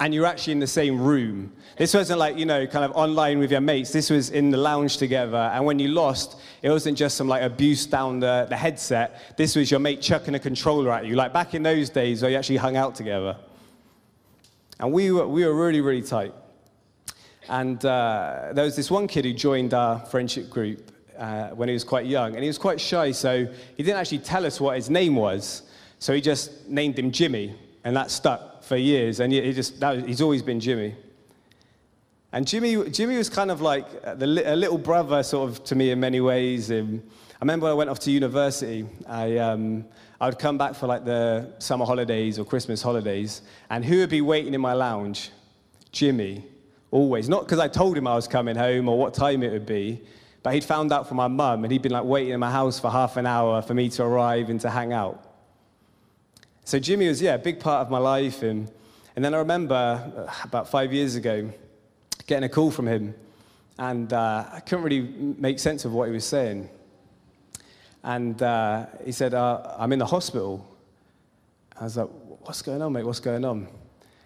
and 0.00 0.12
you're 0.12 0.26
actually 0.26 0.52
in 0.52 0.58
the 0.58 0.66
same 0.66 1.00
room. 1.00 1.52
This 1.76 1.94
wasn't 1.94 2.18
like, 2.18 2.36
you 2.36 2.46
know, 2.46 2.66
kind 2.66 2.84
of 2.84 2.92
online 2.92 3.38
with 3.38 3.50
your 3.50 3.60
mates. 3.60 3.92
This 3.92 4.10
was 4.10 4.30
in 4.30 4.50
the 4.50 4.58
lounge 4.58 4.96
together. 4.96 5.50
And 5.54 5.64
when 5.64 5.78
you 5.78 5.88
lost, 5.88 6.40
it 6.62 6.70
wasn't 6.70 6.98
just 6.98 7.16
some 7.16 7.28
like 7.28 7.42
abuse 7.42 7.86
down 7.86 8.20
the, 8.20 8.46
the 8.48 8.56
headset. 8.56 9.36
This 9.36 9.54
was 9.56 9.70
your 9.70 9.80
mate 9.80 10.00
chucking 10.00 10.34
a 10.34 10.38
controller 10.38 10.92
at 10.92 11.06
you. 11.06 11.14
Like 11.14 11.32
back 11.32 11.54
in 11.54 11.62
those 11.62 11.90
days 11.90 12.22
where 12.22 12.30
you 12.30 12.36
actually 12.36 12.56
hung 12.56 12.76
out 12.76 12.94
together. 12.94 13.36
And 14.80 14.92
we 14.92 15.10
were, 15.12 15.26
we 15.26 15.44
were 15.44 15.54
really, 15.54 15.80
really 15.80 16.02
tight. 16.02 16.34
And 17.48 17.84
uh, 17.84 18.50
there 18.52 18.64
was 18.64 18.76
this 18.76 18.90
one 18.90 19.06
kid 19.06 19.24
who 19.24 19.32
joined 19.32 19.74
our 19.74 20.00
friendship 20.06 20.50
group 20.50 20.90
uh, 21.18 21.48
when 21.50 21.68
he 21.68 21.72
was 21.72 21.84
quite 21.84 22.06
young, 22.06 22.34
and 22.34 22.42
he 22.42 22.48
was 22.48 22.58
quite 22.58 22.80
shy, 22.80 23.12
so 23.12 23.46
he 23.76 23.82
didn't 23.82 23.98
actually 23.98 24.18
tell 24.18 24.44
us 24.46 24.60
what 24.60 24.76
his 24.76 24.90
name 24.90 25.16
was. 25.16 25.62
So 25.98 26.12
he 26.12 26.20
just 26.20 26.68
named 26.68 26.98
him 26.98 27.10
Jimmy, 27.10 27.54
and 27.84 27.96
that 27.96 28.10
stuck 28.10 28.62
for 28.62 28.76
years, 28.76 29.20
and 29.20 29.32
he 29.32 29.52
just, 29.52 29.80
that, 29.80 30.06
he's 30.06 30.20
always 30.20 30.42
been 30.42 30.60
Jimmy. 30.60 30.94
And 32.32 32.46
Jimmy, 32.46 32.90
Jimmy 32.90 33.16
was 33.16 33.28
kind 33.28 33.50
of 33.50 33.60
like 33.60 34.02
the, 34.18 34.42
a 34.44 34.56
little 34.56 34.78
brother, 34.78 35.22
sort 35.22 35.50
of, 35.50 35.64
to 35.64 35.76
me 35.76 35.92
in 35.92 36.00
many 36.00 36.20
ways. 36.20 36.70
Um, 36.70 37.02
I 37.34 37.44
remember 37.44 37.64
when 37.64 37.70
I 37.70 37.74
went 37.74 37.90
off 37.90 38.00
to 38.00 38.10
university, 38.10 38.86
I, 39.06 39.38
um, 39.38 39.84
I 40.20 40.26
would 40.26 40.38
come 40.38 40.58
back 40.58 40.74
for 40.74 40.86
like 40.86 41.04
the 41.04 41.52
summer 41.58 41.84
holidays 41.84 42.38
or 42.38 42.44
Christmas 42.44 42.82
holidays, 42.82 43.42
and 43.70 43.84
who 43.84 43.98
would 43.98 44.10
be 44.10 44.20
waiting 44.20 44.54
in 44.54 44.60
my 44.60 44.72
lounge? 44.72 45.30
Jimmy 45.92 46.44
always. 46.90 47.28
Not 47.28 47.44
because 47.44 47.58
I 47.58 47.68
told 47.68 47.96
him 47.96 48.06
I 48.06 48.14
was 48.14 48.28
coming 48.28 48.56
home 48.56 48.88
or 48.88 48.96
what 48.98 49.14
time 49.14 49.42
it 49.42 49.52
would 49.52 49.66
be, 49.66 50.00
but 50.44 50.52
he'd 50.52 50.62
found 50.62 50.92
out 50.92 51.08
from 51.08 51.16
my 51.16 51.26
mum 51.26 51.64
and 51.64 51.72
he'd 51.72 51.80
been 51.80 51.90
like 51.90 52.04
waiting 52.04 52.34
in 52.34 52.38
my 52.38 52.50
house 52.50 52.78
for 52.78 52.90
half 52.90 53.16
an 53.16 53.24
hour 53.24 53.62
for 53.62 53.72
me 53.72 53.88
to 53.88 54.04
arrive 54.04 54.50
and 54.50 54.60
to 54.60 54.68
hang 54.68 54.92
out. 54.92 55.24
So 56.64 56.78
Jimmy 56.78 57.08
was, 57.08 57.20
yeah, 57.20 57.34
a 57.34 57.38
big 57.38 57.58
part 57.58 57.80
of 57.80 57.90
my 57.90 57.96
life. 57.98 58.42
And, 58.42 58.70
and 59.16 59.24
then 59.24 59.34
I 59.34 59.38
remember 59.38 59.74
uh, 59.74 60.32
about 60.44 60.68
five 60.68 60.92
years 60.92 61.16
ago 61.16 61.50
getting 62.26 62.44
a 62.44 62.48
call 62.50 62.70
from 62.70 62.86
him, 62.86 63.14
and 63.78 64.12
uh, 64.12 64.44
I 64.52 64.60
couldn't 64.60 64.84
really 64.84 65.00
make 65.38 65.58
sense 65.58 65.86
of 65.86 65.92
what 65.92 66.08
he 66.08 66.12
was 66.12 66.26
saying. 66.26 66.68
And 68.02 68.42
uh, 68.42 68.84
he 69.02 69.12
said, 69.12 69.32
uh, 69.32 69.74
I'm 69.78 69.92
in 69.92 69.98
the 69.98 70.06
hospital. 70.06 70.66
I 71.80 71.84
was 71.84 71.96
like, 71.96 72.08
What's 72.40 72.60
going 72.60 72.82
on, 72.82 72.92
mate? 72.92 73.06
What's 73.06 73.20
going 73.20 73.46
on? 73.46 73.66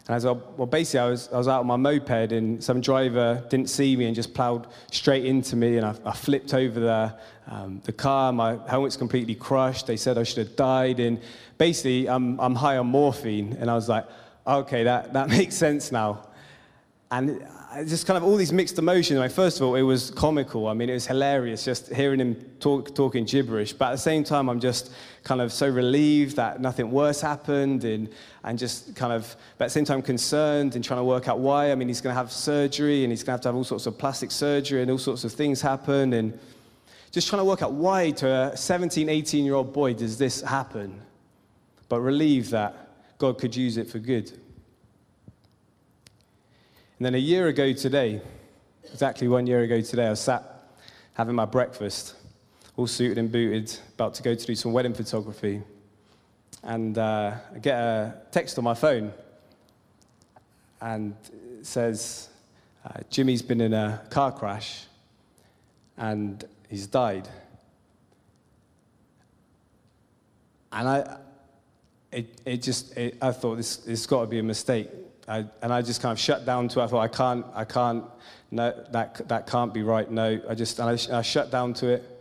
And 0.09 0.15
I 0.15 0.17
was 0.17 0.25
well, 0.57 0.67
basically, 0.67 1.01
I 1.01 1.11
was, 1.11 1.29
I 1.31 1.37
was 1.37 1.49
out 1.49 1.61
on 1.61 1.67
my 1.67 1.77
moped 1.77 2.33
and 2.33 2.65
some 2.65 2.81
driver 2.81 3.45
didn't 3.51 3.69
see 3.69 3.95
me 3.95 4.07
and 4.07 4.15
just 4.15 4.33
plowed 4.33 4.67
straight 4.91 5.27
into 5.27 5.55
me. 5.55 5.77
And 5.77 5.85
I, 5.85 5.95
I 6.03 6.13
flipped 6.13 6.55
over 6.55 6.81
the, 6.81 7.15
um, 7.47 7.83
the 7.85 7.93
car. 7.93 8.33
My 8.33 8.59
helmet's 8.67 8.97
completely 8.97 9.35
crushed. 9.35 9.87
They 9.87 9.99
said 9.99 10.17
I 10.17 10.23
should 10.23 10.39
have 10.39 10.57
died. 10.57 10.99
And 10.99 11.21
basically, 11.59 12.09
I'm, 12.09 12.41
I'm 12.41 12.55
high 12.55 12.79
on 12.79 12.87
morphine. 12.87 13.59
And 13.61 13.71
I 13.71 13.75
was 13.75 13.91
like, 13.91 14.07
okay, 14.47 14.85
that, 14.85 15.13
that 15.13 15.29
makes 15.39 15.55
sense 15.55 15.93
now. 15.93 16.27
And 17.11 17.47
just 17.85 18.07
kind 18.07 18.17
of 18.17 18.25
all 18.25 18.37
these 18.37 18.53
mixed 18.53 18.79
emotions. 18.79 19.19
Like, 19.19 19.31
first 19.31 19.61
of 19.61 19.67
all, 19.67 19.75
it 19.75 19.83
was 19.83 20.11
comical. 20.11 20.67
I 20.69 20.75
mean, 20.75 20.89
it 20.89 20.95
was 20.95 21.07
hilarious 21.07 21.65
just 21.65 21.93
hearing 21.93 22.21
him 22.21 22.35
talk, 22.61 22.95
talking 22.95 23.25
gibberish. 23.25 23.73
But 23.73 23.89
at 23.89 23.93
the 23.93 23.99
same 23.99 24.25
time, 24.25 24.49
I'm 24.49 24.61
just 24.61 24.93
kind 25.25 25.41
of 25.41 25.53
so 25.53 25.69
relieved 25.69 26.37
that 26.37 26.61
nothing 26.61 26.91
worse 26.91 27.21
happened 27.21 27.85
and, 27.85 28.09
and 28.45 28.59
just 28.59 28.97
kind 28.97 29.13
of, 29.13 29.37
but 29.59 29.65
at 29.65 29.67
the 29.69 29.73
same 29.73 29.85
time, 29.85 30.03
concerned 30.03 30.77
and 30.77 30.85
trying 30.85 31.01
to 31.01 31.05
work 31.05 31.29
out 31.29 31.41
why. 31.41 31.71
I 31.71 31.75
mean, 31.75 31.89
he's 31.89 32.01
going 32.01 32.15
to 32.15 32.19
have 32.19 32.33
surgery 32.33 33.05
and 33.05 33.13
he's 33.13 33.23
going 33.23 33.27
to 33.27 33.33
have 33.33 33.41
to 33.43 33.49
have 33.49 33.57
all 33.57 33.65
sorts 33.65 33.87
of 33.87 33.99
plastic 33.99 34.31
surgery 34.31 34.83
and 34.83 34.91
all 34.91 34.99
sorts 34.99 35.25
of 35.25 35.33
things 35.33 35.61
happen. 35.61 36.13
And 36.15 36.39
just 37.11 37.29
trying 37.29 37.41
to 37.41 37.45
work 37.45 37.63
out 37.63 37.73
why 37.73 38.11
to 38.13 38.53
a 38.53 38.57
17, 38.57 39.09
18 39.09 39.45
year 39.45 39.55
old 39.55 39.73
boy 39.73 39.95
does 39.95 40.17
this 40.17 40.41
happen. 40.41 41.01
But 41.89 42.01
relieved 42.01 42.51
that 42.53 43.19
God 43.19 43.39
could 43.39 43.55
use 43.55 43.77
it 43.77 43.89
for 43.91 43.99
good. 43.99 44.39
And 46.99 47.07
then 47.07 47.15
a 47.15 47.19
year 47.19 47.47
ago 47.47 47.73
today, 47.73 48.21
exactly 48.91 49.29
one 49.29 49.47
year 49.47 49.61
ago 49.61 49.81
today, 49.81 50.09
I 50.09 50.15
sat 50.15 50.43
having 51.15 51.37
my 51.37 51.45
breakfast, 51.45 52.17
all 52.77 52.89
suited 52.89 53.19
and 53.19 53.31
booted, 53.31 53.73
about 53.95 54.15
to 54.15 54.23
go 54.25 54.35
to 54.35 54.47
do 54.47 54.57
some 54.57 54.73
wedding 54.73 54.95
photography. 54.95 55.63
And 56.65 56.99
uh, 56.99 57.35
I 57.55 57.59
get 57.61 57.79
a 57.79 58.17
text 58.33 58.59
on 58.59 58.65
my 58.65 58.75
phone, 58.75 59.13
and 60.81 61.15
it 61.61 61.65
says, 61.65 62.31
uh, 62.85 62.99
Jimmy's 63.11 63.43
been 63.43 63.61
in 63.61 63.75
a 63.75 64.03
car 64.11 64.33
crash, 64.33 64.87
and 65.97 66.45
he's 66.69 66.89
died. 66.89 67.29
And 70.73 70.89
I, 70.89 71.19
it, 72.11 72.41
it 72.45 72.57
just, 72.61 72.97
it, 72.97 73.19
I 73.23 73.31
thought 73.31 73.55
this, 73.55 73.87
has 73.87 74.05
got 74.05 74.23
to 74.23 74.27
be 74.27 74.41
a 74.41 74.43
mistake. 74.43 74.89
I, 75.29 75.45
and 75.63 75.73
I 75.73 75.83
just 75.83 76.01
kind 76.01 76.13
of 76.13 76.19
shut 76.19 76.47
down 76.47 76.69
to 76.69 76.81
it. 76.81 76.85
I 76.85 76.87
thought, 76.87 77.01
I 77.01 77.09
can't, 77.09 77.47
I 77.55 77.65
can't, 77.65 78.05
no, 78.51 78.73
that, 78.93 79.29
that 79.29 79.47
can't 79.47 79.75
be 79.75 79.83
right. 79.83 80.11
No, 80.11 80.41
I 80.49 80.55
just, 80.55 80.81
I, 80.81 80.93
I 81.13 81.23
shut 81.23 81.51
down 81.51 81.75
to 81.75 81.89
it. 81.89 82.19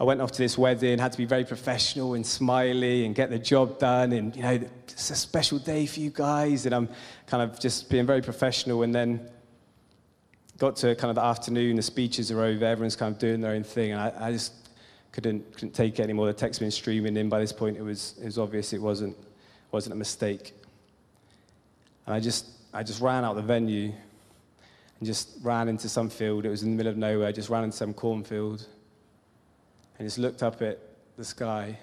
I 0.00 0.04
went 0.04 0.22
off 0.22 0.32
to 0.32 0.38
this 0.38 0.56
wedding, 0.56 0.98
had 0.98 1.12
to 1.12 1.18
be 1.18 1.26
very 1.26 1.44
professional 1.44 2.14
and 2.14 2.26
smiley 2.26 3.04
and 3.04 3.14
get 3.14 3.28
the 3.28 3.38
job 3.38 3.78
done. 3.78 4.12
And, 4.12 4.34
you 4.34 4.42
know, 4.42 4.58
it's 4.88 5.10
a 5.10 5.14
special 5.14 5.58
day 5.58 5.84
for 5.84 6.00
you 6.00 6.08
guys. 6.08 6.64
And 6.64 6.74
I'm 6.74 6.88
kind 7.26 7.42
of 7.42 7.60
just 7.60 7.90
being 7.90 8.06
very 8.06 8.22
professional. 8.22 8.82
And 8.82 8.94
then 8.94 9.28
got 10.56 10.76
to 10.76 10.94
kind 10.94 11.10
of 11.10 11.16
the 11.16 11.24
afternoon, 11.24 11.76
the 11.76 11.82
speeches 11.82 12.30
are 12.30 12.42
over, 12.42 12.64
everyone's 12.64 12.96
kind 12.96 13.14
of 13.14 13.18
doing 13.18 13.42
their 13.42 13.52
own 13.52 13.64
thing. 13.64 13.92
And 13.92 14.00
I, 14.00 14.12
I 14.18 14.32
just 14.32 14.54
couldn't, 15.12 15.52
couldn't 15.52 15.74
take 15.74 15.98
it 15.98 16.02
anymore. 16.02 16.26
The 16.26 16.32
text 16.32 16.60
been 16.60 16.70
streaming 16.70 17.16
in. 17.18 17.28
By 17.28 17.40
this 17.40 17.52
point, 17.52 17.76
it 17.76 17.82
was, 17.82 18.14
it 18.22 18.24
was 18.24 18.38
obvious 18.38 18.72
it 18.72 18.80
wasn't, 18.80 19.16
wasn't 19.70 19.92
a 19.94 19.98
mistake. 19.98 20.54
And 22.10 22.16
I 22.16 22.18
just, 22.18 22.46
I 22.74 22.82
just 22.82 23.00
ran 23.00 23.24
out 23.24 23.36
the 23.36 23.42
venue 23.42 23.92
and 24.98 25.06
just 25.06 25.28
ran 25.42 25.68
into 25.68 25.88
some 25.88 26.10
field. 26.10 26.44
It 26.44 26.48
was 26.48 26.64
in 26.64 26.72
the 26.72 26.76
middle 26.76 26.90
of 26.90 26.98
nowhere. 26.98 27.30
Just 27.30 27.48
ran 27.48 27.62
into 27.62 27.76
some 27.76 27.94
cornfield 27.94 28.66
and 29.96 30.08
just 30.08 30.18
looked 30.18 30.42
up 30.42 30.60
at 30.60 30.80
the 31.16 31.24
sky. 31.24 31.78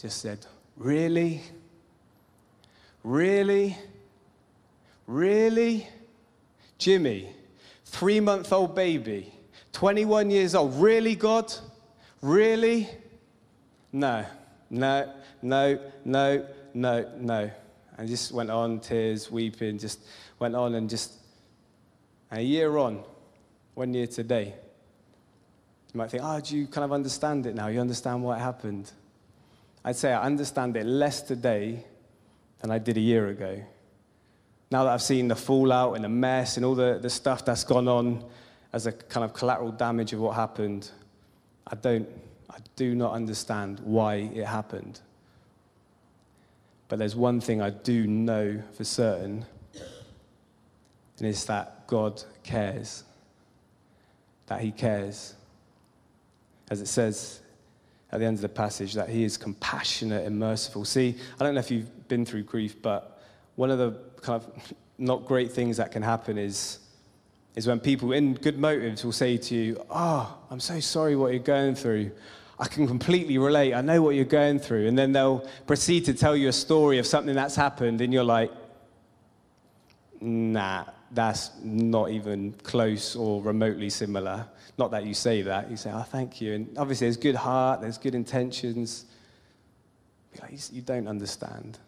Just 0.00 0.20
said, 0.20 0.46
Really? 0.76 1.40
Really? 3.02 3.76
Really? 5.08 5.88
Jimmy, 6.78 7.34
three 7.86 8.20
month 8.20 8.52
old 8.52 8.76
baby, 8.76 9.34
21 9.72 10.30
years 10.30 10.54
old. 10.54 10.80
Really, 10.80 11.16
God? 11.16 11.52
Really? 12.20 12.88
No, 13.90 14.24
no, 14.70 15.12
no, 15.42 15.80
no, 16.04 16.46
no, 16.72 17.10
no. 17.18 17.50
And 18.02 18.10
just 18.10 18.32
went 18.32 18.50
on, 18.50 18.80
tears, 18.80 19.30
weeping, 19.30 19.78
just 19.78 20.00
went 20.40 20.56
on 20.56 20.74
and 20.74 20.90
just, 20.90 21.12
and 22.32 22.40
a 22.40 22.42
year 22.42 22.76
on, 22.76 23.04
one 23.74 23.94
year 23.94 24.08
today, 24.08 24.46
you 24.46 25.98
might 25.98 26.10
think, 26.10 26.24
oh, 26.26 26.40
do 26.40 26.56
you 26.56 26.66
kind 26.66 26.84
of 26.84 26.92
understand 26.92 27.46
it 27.46 27.54
now? 27.54 27.68
You 27.68 27.80
understand 27.80 28.24
what 28.24 28.40
happened? 28.40 28.90
I'd 29.84 29.94
say 29.94 30.12
I 30.12 30.20
understand 30.24 30.76
it 30.76 30.84
less 30.84 31.22
today 31.22 31.86
than 32.58 32.72
I 32.72 32.78
did 32.78 32.96
a 32.96 33.00
year 33.00 33.28
ago. 33.28 33.62
Now 34.72 34.82
that 34.82 34.90
I've 34.94 35.00
seen 35.00 35.28
the 35.28 35.36
fallout 35.36 35.94
and 35.94 36.02
the 36.04 36.08
mess 36.08 36.56
and 36.56 36.66
all 36.66 36.74
the, 36.74 36.98
the 37.00 37.08
stuff 37.08 37.44
that's 37.44 37.62
gone 37.62 37.86
on 37.86 38.24
as 38.72 38.86
a 38.86 38.90
kind 38.90 39.22
of 39.22 39.32
collateral 39.32 39.70
damage 39.70 40.12
of 40.12 40.18
what 40.18 40.34
happened, 40.34 40.90
I 41.68 41.76
don't, 41.76 42.08
I 42.50 42.56
do 42.74 42.96
not 42.96 43.12
understand 43.12 43.78
why 43.78 44.28
it 44.34 44.44
happened. 44.44 44.98
But 46.92 46.98
there's 46.98 47.16
one 47.16 47.40
thing 47.40 47.62
I 47.62 47.70
do 47.70 48.06
know 48.06 48.62
for 48.74 48.84
certain, 48.84 49.46
and 51.16 51.26
it's 51.26 51.44
that 51.46 51.86
God 51.86 52.22
cares. 52.42 53.04
That 54.48 54.60
He 54.60 54.72
cares. 54.72 55.34
As 56.70 56.82
it 56.82 56.88
says 56.88 57.40
at 58.10 58.20
the 58.20 58.26
end 58.26 58.36
of 58.36 58.42
the 58.42 58.50
passage, 58.50 58.92
that 58.92 59.08
He 59.08 59.24
is 59.24 59.38
compassionate 59.38 60.26
and 60.26 60.38
merciful. 60.38 60.84
See, 60.84 61.16
I 61.40 61.44
don't 61.44 61.54
know 61.54 61.60
if 61.60 61.70
you've 61.70 62.08
been 62.08 62.26
through 62.26 62.42
grief, 62.42 62.82
but 62.82 63.22
one 63.56 63.70
of 63.70 63.78
the 63.78 63.92
kind 64.20 64.42
of 64.42 64.74
not 64.98 65.24
great 65.24 65.50
things 65.50 65.78
that 65.78 65.92
can 65.92 66.02
happen 66.02 66.36
is, 66.36 66.78
is 67.56 67.66
when 67.66 67.80
people 67.80 68.12
in 68.12 68.34
good 68.34 68.58
motives 68.58 69.02
will 69.02 69.12
say 69.12 69.38
to 69.38 69.54
you, 69.54 69.82
Oh, 69.88 70.36
I'm 70.50 70.60
so 70.60 70.78
sorry 70.78 71.16
what 71.16 71.32
you're 71.32 71.42
going 71.42 71.74
through. 71.74 72.10
I 72.58 72.68
can 72.68 72.86
completely 72.86 73.38
relate. 73.38 73.74
I 73.74 73.80
know 73.80 74.02
what 74.02 74.14
you're 74.14 74.24
going 74.24 74.58
through. 74.58 74.86
And 74.86 74.96
then 74.96 75.12
they'll 75.12 75.48
proceed 75.66 76.04
to 76.04 76.14
tell 76.14 76.36
you 76.36 76.48
a 76.48 76.52
story 76.52 76.98
of 76.98 77.06
something 77.06 77.34
that's 77.34 77.56
happened, 77.56 78.00
and 78.00 78.12
you're 78.12 78.24
like, 78.24 78.52
nah, 80.20 80.84
that's 81.10 81.50
not 81.62 82.10
even 82.10 82.52
close 82.62 83.16
or 83.16 83.42
remotely 83.42 83.90
similar. 83.90 84.46
Not 84.78 84.90
that 84.92 85.04
you 85.04 85.14
say 85.14 85.42
that. 85.42 85.70
You 85.70 85.76
say, 85.76 85.90
oh, 85.92 86.02
thank 86.02 86.40
you. 86.40 86.54
And 86.54 86.78
obviously, 86.78 87.06
there's 87.06 87.16
good 87.16 87.34
heart, 87.34 87.80
there's 87.80 87.98
good 87.98 88.14
intentions. 88.14 89.06
You 90.70 90.80
don't 90.80 91.08
understand. 91.08 91.78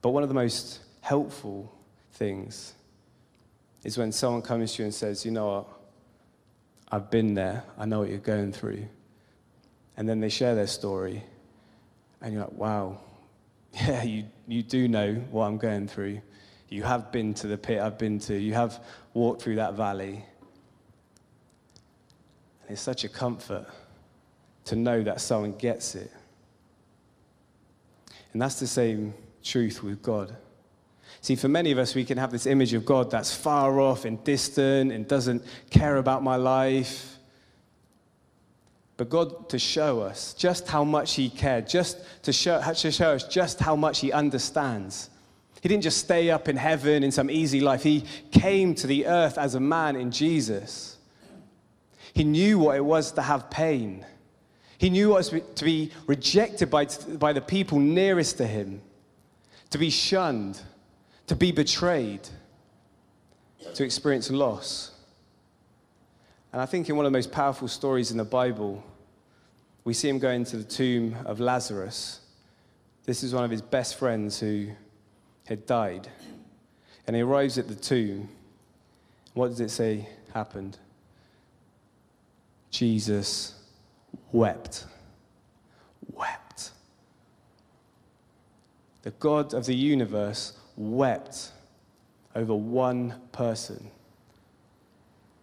But 0.00 0.10
one 0.10 0.22
of 0.24 0.28
the 0.28 0.34
most 0.34 0.80
helpful 1.02 1.72
things 2.14 2.74
is 3.84 3.98
when 3.98 4.10
someone 4.10 4.42
comes 4.42 4.74
to 4.74 4.82
you 4.82 4.86
and 4.86 4.94
says, 4.94 5.24
you 5.24 5.30
know 5.30 5.46
what, 5.46 5.66
I've 6.90 7.10
been 7.10 7.34
there, 7.34 7.64
I 7.78 7.84
know 7.84 8.00
what 8.00 8.08
you're 8.08 8.18
going 8.18 8.52
through. 8.52 8.86
And 9.96 10.08
then 10.08 10.20
they 10.20 10.28
share 10.28 10.54
their 10.54 10.66
story, 10.66 11.22
and 12.20 12.32
you're 12.32 12.42
like, 12.42 12.52
wow, 12.52 12.98
yeah, 13.74 14.02
you, 14.02 14.24
you 14.46 14.62
do 14.62 14.88
know 14.88 15.14
what 15.30 15.46
I'm 15.46 15.58
going 15.58 15.88
through. 15.88 16.20
You 16.68 16.82
have 16.84 17.12
been 17.12 17.34
to 17.34 17.46
the 17.46 17.58
pit 17.58 17.80
I've 17.80 17.98
been 17.98 18.18
to, 18.20 18.38
you 18.38 18.54
have 18.54 18.82
walked 19.12 19.42
through 19.42 19.56
that 19.56 19.74
valley. 19.74 20.24
And 22.62 22.70
it's 22.70 22.80
such 22.80 23.04
a 23.04 23.08
comfort 23.08 23.66
to 24.64 24.76
know 24.76 25.02
that 25.02 25.20
someone 25.20 25.52
gets 25.52 25.94
it. 25.94 26.10
And 28.32 28.40
that's 28.40 28.58
the 28.58 28.66
same 28.66 29.12
truth 29.42 29.82
with 29.82 30.02
God. 30.02 30.34
See, 31.20 31.36
for 31.36 31.48
many 31.48 31.70
of 31.72 31.78
us, 31.78 31.94
we 31.94 32.04
can 32.04 32.18
have 32.18 32.30
this 32.30 32.46
image 32.46 32.72
of 32.72 32.84
God 32.84 33.10
that's 33.10 33.34
far 33.34 33.78
off 33.80 34.04
and 34.04 34.22
distant 34.24 34.92
and 34.92 35.06
doesn't 35.06 35.44
care 35.70 35.98
about 35.98 36.22
my 36.22 36.36
life. 36.36 37.16
But 39.02 39.10
God, 39.10 39.48
to 39.48 39.58
show 39.58 40.00
us 40.02 40.32
just 40.32 40.68
how 40.68 40.84
much 40.84 41.16
He 41.16 41.28
cared, 41.28 41.68
just 41.68 41.98
to 42.22 42.32
show, 42.32 42.62
to 42.62 42.92
show 42.92 43.14
us 43.14 43.24
just 43.26 43.58
how 43.58 43.74
much 43.74 43.98
He 43.98 44.12
understands. 44.12 45.10
He 45.60 45.68
didn't 45.68 45.82
just 45.82 45.98
stay 45.98 46.30
up 46.30 46.48
in 46.48 46.56
heaven 46.56 47.02
in 47.02 47.10
some 47.10 47.28
easy 47.28 47.60
life, 47.60 47.82
He 47.82 48.04
came 48.30 48.76
to 48.76 48.86
the 48.86 49.06
earth 49.06 49.38
as 49.38 49.56
a 49.56 49.60
man 49.60 49.96
in 49.96 50.12
Jesus. 50.12 50.98
He 52.14 52.22
knew 52.22 52.60
what 52.60 52.76
it 52.76 52.84
was 52.84 53.10
to 53.12 53.22
have 53.22 53.50
pain. 53.50 54.06
He 54.78 54.88
knew 54.88 55.08
what 55.08 55.26
it 55.26 55.32
was 55.32 55.42
to 55.56 55.64
be 55.64 55.90
rejected 56.06 56.70
by, 56.70 56.86
by 57.18 57.32
the 57.32 57.40
people 57.40 57.80
nearest 57.80 58.36
to 58.36 58.46
him, 58.46 58.82
to 59.70 59.78
be 59.78 59.90
shunned, 59.90 60.60
to 61.26 61.34
be 61.34 61.50
betrayed, 61.50 62.28
to 63.74 63.82
experience 63.82 64.30
loss. 64.30 64.92
And 66.52 66.62
I 66.62 66.66
think 66.66 66.88
in 66.88 66.94
one 66.94 67.04
of 67.04 67.10
the 67.10 67.18
most 67.18 67.32
powerful 67.32 67.66
stories 67.66 68.12
in 68.12 68.16
the 68.16 68.24
Bible, 68.24 68.84
we 69.84 69.92
see 69.94 70.08
him 70.08 70.18
go 70.18 70.30
into 70.30 70.56
the 70.56 70.64
tomb 70.64 71.16
of 71.24 71.40
Lazarus. 71.40 72.20
This 73.04 73.22
is 73.22 73.34
one 73.34 73.44
of 73.44 73.50
his 73.50 73.62
best 73.62 73.98
friends 73.98 74.38
who 74.38 74.70
had 75.46 75.66
died. 75.66 76.08
And 77.06 77.16
he 77.16 77.22
arrives 77.22 77.58
at 77.58 77.66
the 77.66 77.74
tomb. 77.74 78.28
What 79.34 79.48
does 79.48 79.60
it 79.60 79.70
say 79.70 80.08
happened? 80.32 80.78
Jesus 82.70 83.54
wept. 84.30 84.86
Wept. 86.12 86.70
The 89.02 89.10
God 89.10 89.52
of 89.52 89.66
the 89.66 89.74
universe 89.74 90.52
wept 90.76 91.50
over 92.36 92.54
one 92.54 93.20
person. 93.32 93.90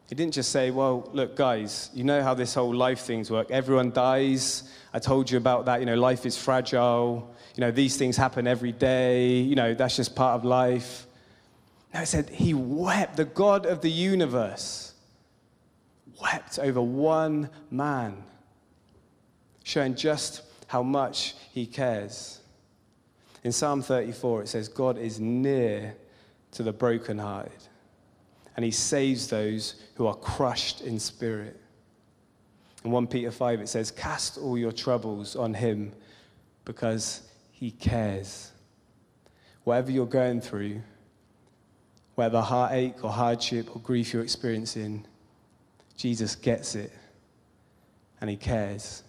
He 0.10 0.16
didn't 0.16 0.34
just 0.34 0.52
say, 0.52 0.72
Well, 0.72 1.08
look, 1.14 1.36
guys, 1.36 1.92
you 1.94 2.04
know 2.04 2.24
how 2.24 2.34
this 2.34 2.56
whole 2.56 2.74
life 2.74 3.02
things 3.02 3.30
work. 3.30 3.52
Everyone 3.52 3.92
dies. 3.92 4.64
I 4.92 4.98
told 5.00 5.30
you 5.30 5.38
about 5.38 5.66
that. 5.66 5.80
You 5.80 5.86
know, 5.86 5.96
life 5.96 6.26
is 6.26 6.36
fragile. 6.36 7.34
You 7.56 7.62
know, 7.62 7.72
these 7.72 7.96
things 7.96 8.18
happen 8.18 8.48
every 8.48 8.72
day. 8.72 9.34
You 9.34 9.56
know, 9.56 9.76
that's 9.76 9.96
just 9.96 10.16
part 10.16 10.36
of 10.36 10.46
life. 10.46 11.06
No, 11.94 12.02
it 12.02 12.08
said 12.08 12.30
he 12.30 12.54
wept. 12.54 13.18
The 13.18 13.26
God 13.26 13.66
of 13.68 13.82
the 13.82 13.92
universe 13.92 14.94
wept 16.22 16.60
over 16.60 16.82
one 16.82 17.50
man, 17.72 18.24
showing 19.64 19.96
just 19.96 20.42
how 20.68 20.84
much 20.84 21.36
he 21.52 21.66
cares. 21.66 22.40
In 23.44 23.52
Psalm 23.52 23.82
34, 23.82 24.44
it 24.44 24.48
says, 24.50 24.68
God 24.68 24.98
is 24.98 25.20
near 25.20 25.96
to 26.52 26.64
the 26.64 26.74
brokenhearted, 26.74 27.52
and 28.60 28.66
he 28.66 28.72
saves 28.72 29.30
those 29.30 29.76
who 29.96 30.06
are 30.06 30.16
crushed 30.16 30.82
in 30.82 31.00
spirit. 31.00 31.58
In 32.84 32.92
1 32.92 33.08
Peter 33.08 33.32
5, 33.32 33.62
it 33.62 33.70
says, 33.70 33.90
Cast 33.90 34.38
all 34.38 34.58
your 34.58 34.74
troubles 34.74 35.38
on 35.38 35.54
him 35.54 35.94
because 36.66 37.22
he 37.54 37.72
cares. 37.72 38.52
Whatever 39.64 39.92
you're 39.92 40.06
going 40.06 40.42
through, 40.42 40.82
whether 42.16 42.42
heartache 42.42 43.02
or 43.02 43.10
hardship 43.10 43.74
or 43.74 43.80
grief 43.80 44.12
you're 44.12 44.24
experiencing, 44.24 45.06
Jesus 45.96 46.36
gets 46.36 46.76
it 46.76 46.92
and 48.20 48.30
he 48.30 48.36
cares. 48.36 49.04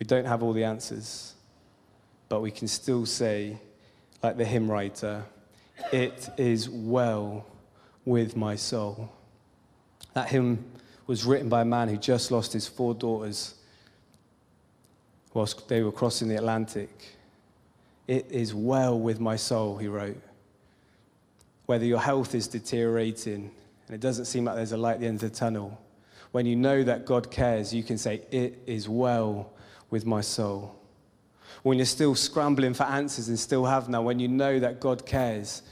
We 0.00 0.06
don't 0.06 0.26
have 0.26 0.42
all 0.42 0.52
the 0.52 0.64
answers, 0.64 1.34
but 2.28 2.40
we 2.40 2.50
can 2.50 2.66
still 2.66 3.06
say, 3.06 3.56
like 4.20 4.36
the 4.36 4.44
hymn 4.44 4.68
writer, 4.68 5.26
It 5.92 6.28
is 6.36 6.68
well 6.68 7.46
with 8.04 8.36
my 8.36 8.56
soul. 8.56 9.10
That 10.14 10.28
hymn 10.28 10.64
was 11.06 11.24
written 11.24 11.48
by 11.48 11.62
a 11.62 11.64
man 11.64 11.88
who 11.88 11.96
just 11.96 12.30
lost 12.30 12.52
his 12.52 12.66
four 12.66 12.94
daughters 12.94 13.54
whilst 15.32 15.68
they 15.68 15.82
were 15.82 15.92
crossing 15.92 16.28
the 16.28 16.36
Atlantic. 16.36 17.16
It 18.06 18.26
is 18.30 18.54
well 18.54 18.98
with 18.98 19.20
my 19.20 19.36
soul, 19.36 19.76
he 19.76 19.88
wrote. 19.88 20.20
Whether 21.66 21.84
your 21.86 22.00
health 22.00 22.34
is 22.34 22.46
deteriorating 22.46 23.50
and 23.86 23.94
it 23.94 24.00
doesn't 24.00 24.26
seem 24.26 24.44
like 24.44 24.56
there's 24.56 24.72
a 24.72 24.76
light 24.76 24.94
at 24.94 25.00
the 25.00 25.06
end 25.06 25.22
of 25.22 25.30
the 25.30 25.36
tunnel, 25.36 25.80
when 26.32 26.46
you 26.46 26.56
know 26.56 26.82
that 26.82 27.06
God 27.06 27.30
cares, 27.30 27.72
you 27.72 27.82
can 27.82 27.98
say, 27.98 28.22
It 28.30 28.58
is 28.66 28.88
well 28.88 29.52
with 29.90 30.06
my 30.06 30.20
soul. 30.20 30.74
When 31.62 31.78
you're 31.78 31.86
still 31.86 32.14
scrambling 32.14 32.74
for 32.74 32.84
answers 32.84 33.28
and 33.28 33.38
still 33.38 33.64
have 33.64 33.88
none, 33.88 34.04
when 34.04 34.18
you 34.18 34.28
know 34.28 34.58
that 34.58 34.80
God 34.80 35.06
cares, 35.06 35.62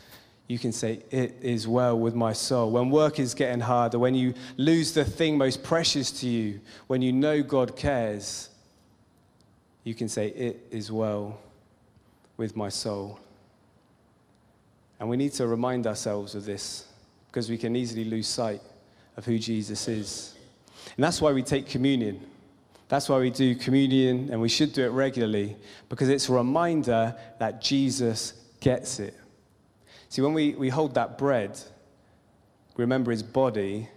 you 0.49 0.59
can 0.59 0.73
say, 0.73 1.03
It 1.11 1.37
is 1.41 1.67
well 1.67 1.99
with 1.99 2.15
my 2.15 2.33
soul. 2.33 2.71
When 2.71 2.91
work 2.91 3.19
is 3.19 3.35
getting 3.35 3.61
harder, 3.61 3.99
when 3.99 4.15
you 4.15 4.35
lose 4.57 4.93
the 4.93 5.05
thing 5.05 5.39
most 5.39 5.63
precious 5.63 6.11
to 6.21 6.29
you, 6.29 6.61
when 6.87 7.03
you 7.03 7.13
know 7.13 7.43
God 7.43 7.77
cares, 7.77 8.51
you 9.85 9.95
can 9.95 10.09
say, 10.09 10.29
It 10.29 10.67
is 10.71 10.93
well 10.93 11.39
with 12.37 12.57
my 12.57 12.69
soul. 12.69 13.19
And 15.01 15.09
we 15.09 15.17
need 15.17 15.33
to 15.33 15.47
remind 15.47 15.87
ourselves 15.87 16.35
of 16.35 16.45
this 16.45 16.87
because 17.29 17.51
we 17.51 17.59
can 17.59 17.75
easily 17.75 18.05
lose 18.05 18.29
sight 18.29 18.61
of 19.17 19.25
who 19.25 19.39
Jesus 19.39 19.89
is. 19.89 20.35
And 20.97 21.03
that's 21.03 21.21
why 21.21 21.33
we 21.33 21.43
take 21.43 21.67
communion. 21.67 22.21
That's 22.93 23.09
why 23.09 23.19
we 23.21 23.31
do 23.31 23.55
communion, 23.55 24.29
and 24.31 24.39
we 24.39 24.51
should 24.51 24.75
do 24.75 24.85
it 24.85 24.91
regularly, 24.91 25.57
because 25.89 26.11
it's 26.11 26.29
a 26.29 26.33
reminder 26.35 27.17
that 27.39 27.63
Jesus 27.63 28.35
gets 28.61 29.01
it. 29.01 29.17
See, 30.11 30.21
when 30.21 30.35
we, 30.35 30.53
we 30.57 30.69
hold 30.69 30.93
that 30.97 31.17
bread, 31.17 31.59
we 32.77 32.83
remember 32.83 33.11
his 33.11 33.23
body 33.23 33.89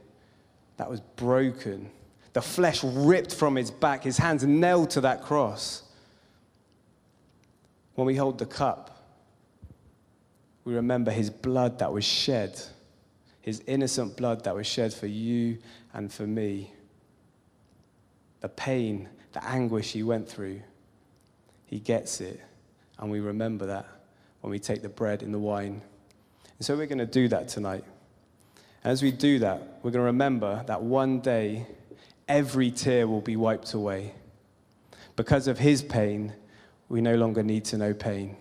that 0.77 0.89
was 0.89 1.01
broken, 1.01 1.91
the 2.31 2.41
flesh 2.41 2.85
ripped 2.85 3.35
from 3.35 3.57
his 3.57 3.69
back, 3.69 4.05
his 4.05 4.17
hands 4.17 4.45
nailed 4.45 4.91
to 4.91 5.01
that 5.01 5.21
cross. 5.21 5.83
When 7.95 8.07
we 8.07 8.15
hold 8.15 8.37
the 8.37 8.45
cup, 8.45 9.13
we 10.63 10.73
remember 10.73 11.11
his 11.11 11.29
blood 11.29 11.79
that 11.79 11.91
was 11.91 12.05
shed, 12.05 12.61
his 13.41 13.61
innocent 13.67 14.15
blood 14.15 14.45
that 14.45 14.55
was 14.55 14.65
shed 14.65 14.93
for 14.93 15.07
you 15.07 15.57
and 15.93 16.13
for 16.13 16.25
me 16.25 16.71
the 18.45 18.49
pain, 18.49 19.09
the 19.33 19.43
anguish 19.43 19.93
he 19.93 20.03
went 20.03 20.29
through, 20.29 20.61
he 21.65 21.79
gets 21.79 22.21
it. 22.21 22.39
And 22.99 23.09
we 23.09 23.19
remember 23.19 23.65
that 23.65 23.87
when 24.41 24.51
we 24.51 24.59
take 24.59 24.83
the 24.83 24.89
bread 24.89 25.23
and 25.23 25.33
the 25.33 25.39
wine. 25.39 25.81
And 26.59 26.63
so 26.65 26.77
we're 26.77 26.85
going 26.85 26.99
to 26.99 27.07
do 27.07 27.27
that 27.29 27.47
tonight. 27.47 27.83
As 28.83 29.01
we 29.01 29.11
do 29.11 29.39
that, 29.39 29.79
we're 29.81 29.89
going 29.89 30.03
to 30.03 30.11
remember 30.13 30.63
that 30.67 30.83
one 30.83 31.21
day 31.21 31.65
every 32.27 32.69
tear 32.69 33.07
will 33.07 33.19
be 33.19 33.35
wiped 33.35 33.73
away. 33.73 34.13
Because 35.15 35.47
of 35.47 35.57
his 35.57 35.81
pain, 35.81 36.31
we 36.87 37.01
no 37.01 37.15
longer 37.15 37.41
need 37.41 37.65
to 37.65 37.79
know 37.79 37.95
pain. 37.95 38.37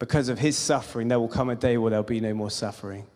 Because 0.00 0.28
of 0.28 0.40
his 0.40 0.58
suffering, 0.58 1.06
there 1.06 1.20
will 1.20 1.28
come 1.28 1.50
a 1.50 1.54
day 1.54 1.78
where 1.78 1.90
there'll 1.90 2.02
be 2.02 2.18
no 2.18 2.34
more 2.34 2.50
suffering. 2.50 3.06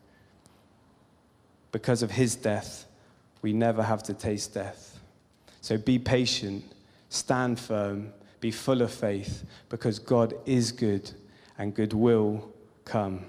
Because 1.72 2.04
of 2.04 2.12
his 2.12 2.36
death, 2.36 2.84
we 3.42 3.52
never 3.52 3.82
have 3.82 4.04
to 4.04 4.14
taste 4.14 4.54
death. 4.54 4.93
So 5.64 5.78
be 5.78 5.98
patient, 5.98 6.62
stand 7.08 7.58
firm, 7.58 8.12
be 8.38 8.50
full 8.50 8.82
of 8.82 8.92
faith, 8.92 9.46
because 9.70 9.98
God 9.98 10.34
is 10.44 10.70
good 10.70 11.10
and 11.56 11.74
good 11.74 11.94
will 11.94 12.52
come. 12.84 13.24